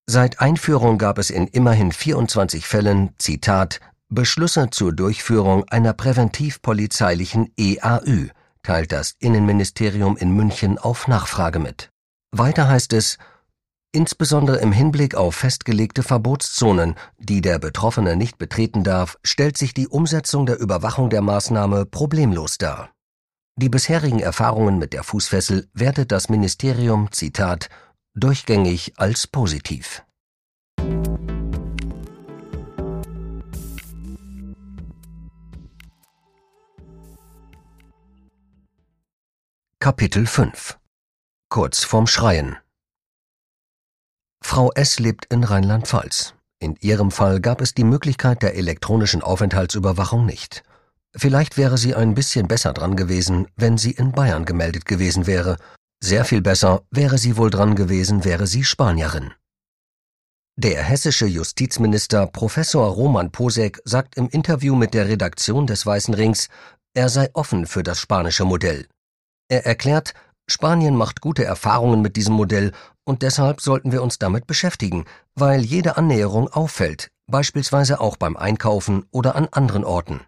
Seit 0.06 0.40
Einführung 0.40 0.98
gab 0.98 1.16
es 1.16 1.30
in 1.30 1.46
immerhin 1.46 1.92
24 1.92 2.66
Fällen, 2.66 3.14
Zitat, 3.18 3.80
Beschlüsse 4.11 4.68
zur 4.70 4.92
Durchführung 4.92 5.64
einer 5.68 5.94
präventiv-polizeilichen 5.94 7.52
EAÜ 7.58 8.28
teilt 8.62 8.92
das 8.92 9.14
Innenministerium 9.18 10.18
in 10.18 10.30
München 10.30 10.76
auf 10.76 11.08
Nachfrage 11.08 11.58
mit. 11.58 11.88
Weiter 12.32 12.68
heißt 12.68 12.92
es, 12.92 13.16
Insbesondere 13.92 14.59
im 14.59 14.70
Hinblick 14.70 15.14
auf 15.14 15.35
festgelegte 15.35 16.03
Verbotszonen, 16.03 16.94
die 17.18 17.40
der 17.40 17.59
Betroffene 17.59 18.16
nicht 18.16 18.37
betreten 18.37 18.85
darf, 18.85 19.16
stellt 19.24 19.57
sich 19.57 19.72
die 19.72 19.88
Umsetzung 19.88 20.44
der 20.44 20.59
Überwachung 20.59 21.09
der 21.09 21.22
Maßnahme 21.22 21.87
problemlos 21.87 22.59
dar. 22.59 22.90
Die 23.57 23.70
bisherigen 23.70 24.20
Erfahrungen 24.20 24.79
mit 24.79 24.92
der 24.92 25.05
Fußfessel 25.05 25.68
wertet 25.72 26.12
das 26.12 26.29
Ministerium, 26.29 27.11
Zitat, 27.12 27.70
durchgängig 28.14 28.92
als 28.98 29.27
positiv. 29.27 30.05
Kapitel 39.81 40.27
5 40.27 40.79
Kurz 41.48 41.85
vorm 41.85 42.07
Schreien 42.07 42.59
Frau 44.50 44.72
S. 44.72 44.98
lebt 44.98 45.26
in 45.26 45.44
Rheinland-Pfalz. 45.44 46.32
In 46.58 46.74
ihrem 46.80 47.11
Fall 47.11 47.38
gab 47.38 47.61
es 47.61 47.74
die 47.74 47.84
Möglichkeit 47.84 48.40
der 48.40 48.56
elektronischen 48.56 49.20
Aufenthaltsüberwachung 49.20 50.24
nicht. 50.24 50.62
Vielleicht 51.14 51.58
wäre 51.58 51.76
sie 51.76 51.94
ein 51.94 52.14
bisschen 52.14 52.48
besser 52.48 52.72
dran 52.72 52.96
gewesen, 52.96 53.48
wenn 53.56 53.76
sie 53.76 53.90
in 53.90 54.12
Bayern 54.12 54.46
gemeldet 54.46 54.87
gewesen 54.87 55.26
wäre. 55.26 55.58
Sehr 56.02 56.24
viel 56.24 56.40
besser 56.40 56.80
wäre 56.90 57.18
sie 57.18 57.37
wohl 57.37 57.50
dran 57.50 57.76
gewesen, 57.76 58.24
wäre 58.24 58.46
sie 58.46 58.64
Spanierin. 58.64 59.34
Der 60.56 60.82
hessische 60.82 61.26
Justizminister 61.26 62.26
Professor 62.26 62.88
Roman 62.88 63.30
Posek 63.30 63.82
sagt 63.84 64.16
im 64.16 64.30
Interview 64.30 64.74
mit 64.74 64.94
der 64.94 65.08
Redaktion 65.08 65.66
des 65.66 65.84
Weißen 65.84 66.14
Rings, 66.14 66.48
er 66.94 67.11
sei 67.11 67.28
offen 67.34 67.66
für 67.66 67.82
das 67.82 68.00
spanische 68.00 68.46
Modell. 68.46 68.87
Er 69.50 69.66
erklärt, 69.66 70.14
Spanien 70.50 70.96
macht 70.96 71.20
gute 71.20 71.44
Erfahrungen 71.44 72.00
mit 72.00 72.16
diesem 72.16 72.34
Modell 72.34 72.72
und 73.04 73.22
deshalb 73.22 73.61
sollten 73.61 73.92
wir 73.92 74.02
uns 74.02 74.18
damit 74.18 74.46
beschäftigen, 74.46 75.04
weil 75.34 75.61
jede 75.61 75.96
Annäherung 75.96 76.48
auffällt, 76.48 77.11
beispielsweise 77.26 78.00
auch 78.00 78.16
beim 78.16 78.37
Einkaufen 78.37 79.04
oder 79.11 79.37
an 79.37 79.48
anderen 79.50 79.84
Orten. 79.84 80.20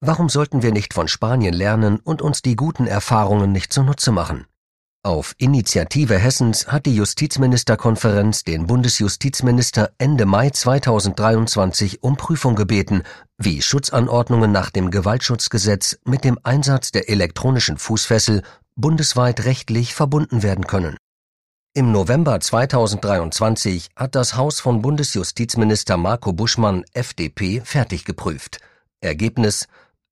Warum 0.00 0.28
sollten 0.28 0.62
wir 0.62 0.72
nicht 0.72 0.94
von 0.94 1.08
Spanien 1.08 1.54
lernen 1.54 1.98
und 1.98 2.22
uns 2.22 2.42
die 2.42 2.56
guten 2.56 2.86
Erfahrungen 2.86 3.52
nicht 3.52 3.72
zunutze 3.72 4.12
machen? 4.12 4.46
Auf 5.06 5.34
Initiative 5.36 6.16
Hessens 6.16 6.68
hat 6.68 6.86
die 6.86 6.96
Justizministerkonferenz 6.96 8.42
den 8.42 8.66
Bundesjustizminister 8.66 9.90
Ende 9.98 10.24
Mai 10.24 10.48
2023 10.48 12.02
um 12.02 12.16
Prüfung 12.16 12.54
gebeten, 12.54 13.02
wie 13.36 13.60
Schutzanordnungen 13.60 14.50
nach 14.50 14.70
dem 14.70 14.90
Gewaltschutzgesetz 14.90 15.98
mit 16.06 16.24
dem 16.24 16.38
Einsatz 16.42 16.90
der 16.90 17.10
elektronischen 17.10 17.76
Fußfessel 17.76 18.42
bundesweit 18.76 19.44
rechtlich 19.44 19.94
verbunden 19.94 20.42
werden 20.42 20.66
können. 20.66 20.96
Im 21.74 21.90
November 21.90 22.38
2023 22.38 23.90
hat 23.96 24.14
das 24.14 24.36
Haus 24.36 24.60
von 24.60 24.80
Bundesjustizminister 24.82 25.96
Marco 25.96 26.32
Buschmann 26.32 26.84
FDP 26.92 27.62
fertig 27.64 28.04
geprüft. 28.04 28.60
Ergebnis 29.00 29.66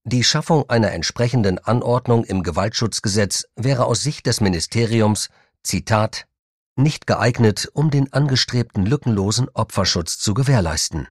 Die 0.04 0.24
Schaffung 0.24 0.68
einer 0.68 0.90
entsprechenden 0.92 1.58
Anordnung 1.58 2.24
im 2.24 2.42
Gewaltschutzgesetz 2.42 3.44
wäre 3.54 3.84
aus 3.86 4.02
Sicht 4.02 4.26
des 4.26 4.40
Ministeriums 4.40 5.28
Zitat 5.62 6.26
nicht 6.74 7.06
geeignet, 7.06 7.68
um 7.74 7.90
den 7.90 8.12
angestrebten 8.12 8.86
lückenlosen 8.86 9.48
Opferschutz 9.54 10.18
zu 10.18 10.34
gewährleisten. 10.34 11.06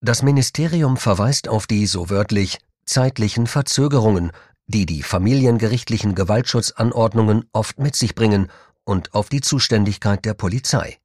Das 0.00 0.22
Ministerium 0.22 0.96
verweist 0.96 1.48
auf 1.48 1.68
die, 1.68 1.86
so 1.86 2.10
wörtlich, 2.10 2.58
zeitlichen 2.86 3.46
Verzögerungen, 3.46 4.32
die 4.66 4.86
die 4.86 5.02
familiengerichtlichen 5.02 6.14
Gewaltschutzanordnungen 6.14 7.44
oft 7.52 7.78
mit 7.78 7.96
sich 7.96 8.14
bringen 8.14 8.48
und 8.84 9.14
auf 9.14 9.28
die 9.28 9.40
Zuständigkeit 9.40 10.24
der 10.24 10.34
Polizei. 10.34 10.98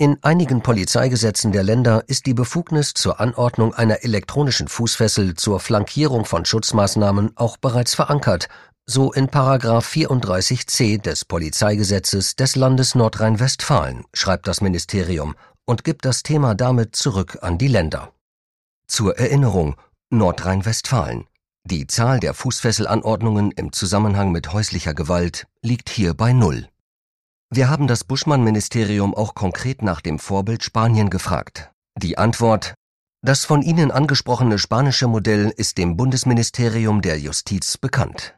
In 0.00 0.22
einigen 0.22 0.62
Polizeigesetzen 0.62 1.50
der 1.50 1.64
Länder 1.64 2.04
ist 2.06 2.26
die 2.26 2.34
Befugnis 2.34 2.94
zur 2.94 3.18
Anordnung 3.18 3.74
einer 3.74 4.04
elektronischen 4.04 4.68
Fußfessel 4.68 5.34
zur 5.34 5.58
Flankierung 5.58 6.24
von 6.24 6.44
Schutzmaßnahmen 6.44 7.32
auch 7.36 7.56
bereits 7.56 7.96
verankert, 7.96 8.48
so 8.86 9.12
in 9.12 9.26
Paragraph 9.26 9.86
34c 9.92 11.02
des 11.02 11.24
Polizeigesetzes 11.24 12.36
des 12.36 12.54
Landes 12.54 12.94
Nordrhein-Westfalen, 12.94 14.04
schreibt 14.14 14.46
das 14.46 14.60
Ministerium 14.60 15.34
und 15.66 15.82
gibt 15.82 16.04
das 16.04 16.22
Thema 16.22 16.54
damit 16.54 16.94
zurück 16.94 17.38
an 17.42 17.58
die 17.58 17.68
Länder. 17.68 18.12
Zur 18.86 19.18
Erinnerung, 19.18 19.74
Nordrhein-Westfalen 20.10 21.26
die 21.68 21.86
Zahl 21.86 22.18
der 22.18 22.34
Fußfesselanordnungen 22.34 23.52
im 23.52 23.72
Zusammenhang 23.72 24.32
mit 24.32 24.52
häuslicher 24.52 24.94
Gewalt 24.94 25.46
liegt 25.62 25.90
hier 25.90 26.14
bei 26.14 26.32
Null. 26.32 26.66
Wir 27.50 27.68
haben 27.68 27.86
das 27.86 28.04
Buschmann-Ministerium 28.04 29.14
auch 29.14 29.34
konkret 29.34 29.82
nach 29.82 30.00
dem 30.00 30.18
Vorbild 30.18 30.64
Spanien 30.64 31.10
gefragt. 31.10 31.70
Die 31.96 32.16
Antwort 32.16 32.74
Das 33.22 33.44
von 33.44 33.62
Ihnen 33.62 33.90
angesprochene 33.90 34.58
spanische 34.58 35.08
Modell 35.08 35.52
ist 35.56 35.78
dem 35.78 35.96
Bundesministerium 35.96 37.02
der 37.02 37.18
Justiz 37.18 37.76
bekannt. 37.76 38.34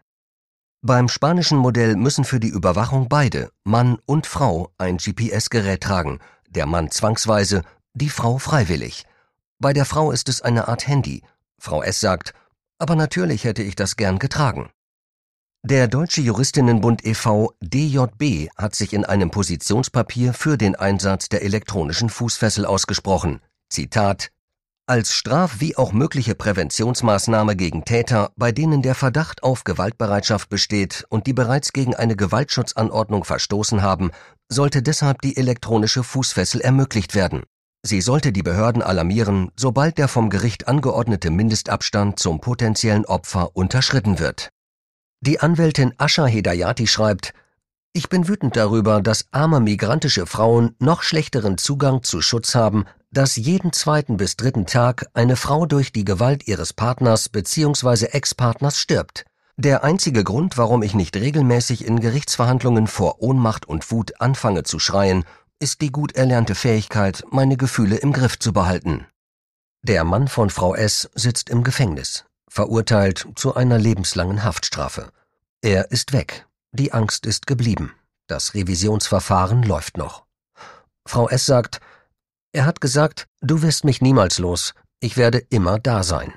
Beim 0.83 1.09
spanischen 1.09 1.59
Modell 1.59 1.95
müssen 1.95 2.25
für 2.25 2.41
die 2.41 2.49
Überwachung 2.49 3.09
beide, 3.09 3.51
Mann 3.65 3.99
und 4.07 4.27
Frau, 4.27 4.73
ein 4.79 4.97
GPS-Gerät 4.97 5.83
tragen, 5.83 6.19
der 6.49 6.67
Mann 6.67 6.91
zwangsweise, 6.91 7.63
die 7.95 8.09
Frau 8.09 8.39
freiwillig. 8.39 9.05
Bei 9.59 9.73
der 9.73 9.85
Frau 9.85 10.11
ist 10.11 10.29
es 10.29 10.43
eine 10.43 10.69
Art 10.69 10.89
Handy. 10.89 11.23
Frau 11.59 11.83
S. 11.83 12.01
sagt, 12.01 12.33
aber 12.81 12.97
natürlich 12.97 13.45
hätte 13.45 13.63
ich 13.63 13.77
das 13.77 13.97
gern 13.97 14.19
getragen. 14.19 14.71
Der 15.63 15.89
Deutsche 15.89 16.23
Juristinnenbund 16.23 17.05
e.V. 17.05 17.53
DJB 17.61 18.49
hat 18.57 18.75
sich 18.75 18.95
in 18.95 19.05
einem 19.05 19.31
Positionspapier 19.31 20.33
für 20.33 20.57
den 20.57 20.75
Einsatz 20.75 21.29
der 21.29 21.43
elektronischen 21.43 22.09
Fußfessel 22.09 22.65
ausgesprochen. 22.65 23.41
Zitat 23.69 24.31
als 24.91 25.13
Straf- 25.13 25.61
wie 25.61 25.77
auch 25.77 25.93
mögliche 25.93 26.35
Präventionsmaßnahme 26.35 27.55
gegen 27.55 27.85
Täter, 27.85 28.33
bei 28.35 28.51
denen 28.51 28.83
der 28.83 28.97
Verdacht 28.97 29.45
auf 29.45 29.63
Gewaltbereitschaft 29.63 30.49
besteht 30.49 31.05
und 31.11 31.29
die 31.29 31.33
bereits 31.33 31.73
gegen 31.73 31.95
eine 31.95 32.17
Gewaltschutzanordnung 32.17 33.23
verstoßen 33.23 33.83
haben, 33.83 34.11
sollte 34.49 34.83
deshalb 34.83 35.21
die 35.23 35.37
elektronische 35.37 36.03
Fußfessel 36.03 36.61
ermöglicht 36.61 37.15
werden. 37.15 37.45
Sie 37.83 38.01
sollte 38.01 38.33
die 38.33 38.43
Behörden 38.43 38.83
alarmieren, 38.83 39.51
sobald 39.57 39.99
der 39.99 40.09
vom 40.09 40.31
Gericht 40.31 40.69
angeordnete 40.69 41.31
Mindestabstand 41.31 42.19
zum 42.19 42.41
potenziellen 42.41 43.07
Opfer 43.07 43.57
unterschritten 43.57 44.19
wird. 44.19 44.51
Die 45.21 45.41
Anwältin 45.41 45.95
Asha 45.99 46.27
Hedayati 46.27 46.87
schreibt, 46.87 47.33
ich 47.93 48.09
bin 48.09 48.29
wütend 48.29 48.57
darüber, 48.57 49.01
dass 49.01 49.27
arme 49.33 49.61
migrantische 49.61 50.27
Frauen 50.27 50.77
noch 50.79 51.03
schlechteren 51.03 51.59
Zugang 51.59 52.03
zu 52.03 52.21
Schutz 52.21 52.55
haben 52.55 52.85
dass 53.13 53.35
jeden 53.35 53.73
zweiten 53.73 54.17
bis 54.17 54.37
dritten 54.37 54.67
Tag 54.67 55.07
eine 55.15 55.35
Frau 55.35 55.67
durch 55.67 55.93
die 55.93 56.05
Gewalt 56.05 56.47
ihres 56.47 56.73
Partners 56.73 57.29
bzw. 57.29 58.07
Ex-Partners 58.07 58.79
stirbt. 58.79 59.25
Der 59.57 59.83
einzige 59.83 60.23
Grund, 60.23 60.57
warum 60.57 60.83
ich 60.83 60.95
nicht 60.95 61.17
regelmäßig 61.17 61.85
in 61.85 62.01
Gerichtsverhandlungen 62.01 62.87
vor 62.87 63.21
Ohnmacht 63.21 63.67
und 63.67 63.91
Wut 63.91 64.21
anfange 64.21 64.63
zu 64.63 64.79
schreien, 64.79 65.25
ist 65.61 65.83
die 65.83 65.93
gut 65.93 66.13
erlernte 66.17 66.55
Fähigkeit, 66.55 67.23
meine 67.31 67.57
Gefühle 67.57 67.97
im 67.97 68.13
Griff 68.13 68.39
zu 68.39 68.53
behalten. 68.53 69.07
Der 69.83 70.05
Mann 70.05 70.27
von 70.27 70.51
Frau 70.51 70.75
S. 70.75 71.11
sitzt 71.15 71.51
im 71.51 71.63
Gefängnis, 71.63 72.25
verurteilt 72.49 73.29
zu 73.37 73.55
einer 73.55 73.79
lebenslangen 73.79 74.43
Haftstrafe. 74.43 75.13
Er 75.61 75.91
ist 75.91 76.13
weg. 76.13 76.47
Die 76.73 76.93
Angst 76.93 77.27
ist 77.27 77.47
geblieben. 77.47 77.95
Das 78.27 78.55
Revisionsverfahren 78.55 79.63
läuft 79.63 79.99
noch. 79.99 80.25
Frau 81.07 81.29
S. 81.29 81.45
sagt, 81.47 81.81
er 82.53 82.65
hat 82.65 82.81
gesagt, 82.81 83.27
du 83.41 83.61
wirst 83.63 83.85
mich 83.85 84.01
niemals 84.01 84.39
los, 84.39 84.75
ich 85.01 85.17
werde 85.17 85.39
immer 85.51 85.79
da 85.79 86.03
sein. 86.03 86.33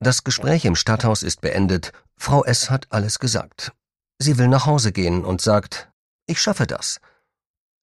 Das 0.00 0.24
Gespräch 0.24 0.64
im 0.64 0.74
Stadthaus 0.74 1.22
ist 1.22 1.40
beendet, 1.40 1.92
Frau 2.16 2.44
S. 2.44 2.68
hat 2.70 2.86
alles 2.90 3.20
gesagt. 3.20 3.72
Sie 4.18 4.38
will 4.38 4.48
nach 4.48 4.66
Hause 4.66 4.90
gehen 4.90 5.24
und 5.24 5.40
sagt, 5.40 5.92
ich 6.26 6.40
schaffe 6.40 6.66
das. 6.66 7.00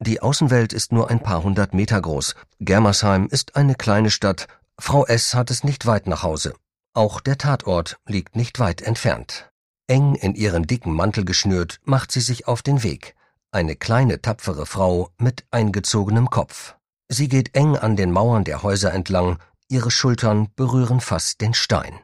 Die 0.01 0.21
Außenwelt 0.21 0.71
ist 0.71 0.93
nur 0.93 1.09
ein 1.09 1.21
paar 1.21 1.43
hundert 1.43 1.73
Meter 1.73 2.01
groß, 2.01 2.35
Germersheim 2.59 3.27
ist 3.29 3.57
eine 3.57 3.75
kleine 3.75 4.09
Stadt, 4.09 4.47
Frau 4.79 5.05
S. 5.05 5.33
hat 5.33 5.51
es 5.51 5.65
nicht 5.65 5.85
weit 5.85 6.07
nach 6.07 6.23
Hause. 6.23 6.53
Auch 6.93 7.19
der 7.19 7.37
Tatort 7.37 7.99
liegt 8.07 8.37
nicht 8.37 8.59
weit 8.59 8.81
entfernt. 8.81 9.51
Eng 9.87 10.15
in 10.15 10.35
ihren 10.35 10.63
dicken 10.63 10.93
Mantel 10.93 11.25
geschnürt, 11.25 11.79
macht 11.83 12.13
sie 12.13 12.21
sich 12.21 12.47
auf 12.47 12.61
den 12.61 12.81
Weg. 12.83 13.15
Eine 13.51 13.75
kleine, 13.75 14.21
tapfere 14.21 14.65
Frau 14.65 15.09
mit 15.17 15.45
eingezogenem 15.51 16.29
Kopf. 16.29 16.75
Sie 17.09 17.27
geht 17.27 17.55
eng 17.55 17.75
an 17.75 17.95
den 17.95 18.11
Mauern 18.11 18.45
der 18.45 18.63
Häuser 18.63 18.93
entlang, 18.93 19.37
ihre 19.67 19.91
Schultern 19.91 20.47
berühren 20.55 21.01
fast 21.01 21.41
den 21.41 21.53
Stein. 21.53 21.99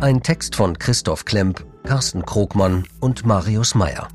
Ein 0.00 0.22
Text 0.22 0.56
von 0.56 0.78
Christoph 0.78 1.24
Klemp, 1.24 1.64
Carsten 1.84 2.26
Krogmann 2.26 2.86
und 3.00 3.24
Marius 3.24 3.74
Meyer. 3.74 4.08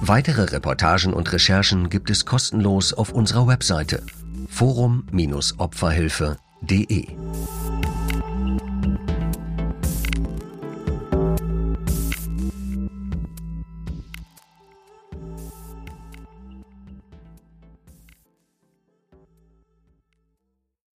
Weitere 0.00 0.42
Reportagen 0.42 1.12
und 1.12 1.32
Recherchen 1.32 1.88
gibt 1.88 2.10
es 2.10 2.26
kostenlos 2.26 2.92
auf 2.92 3.10
unserer 3.10 3.46
Webseite 3.46 4.04
forum-opferhilfe.de. 4.50 7.06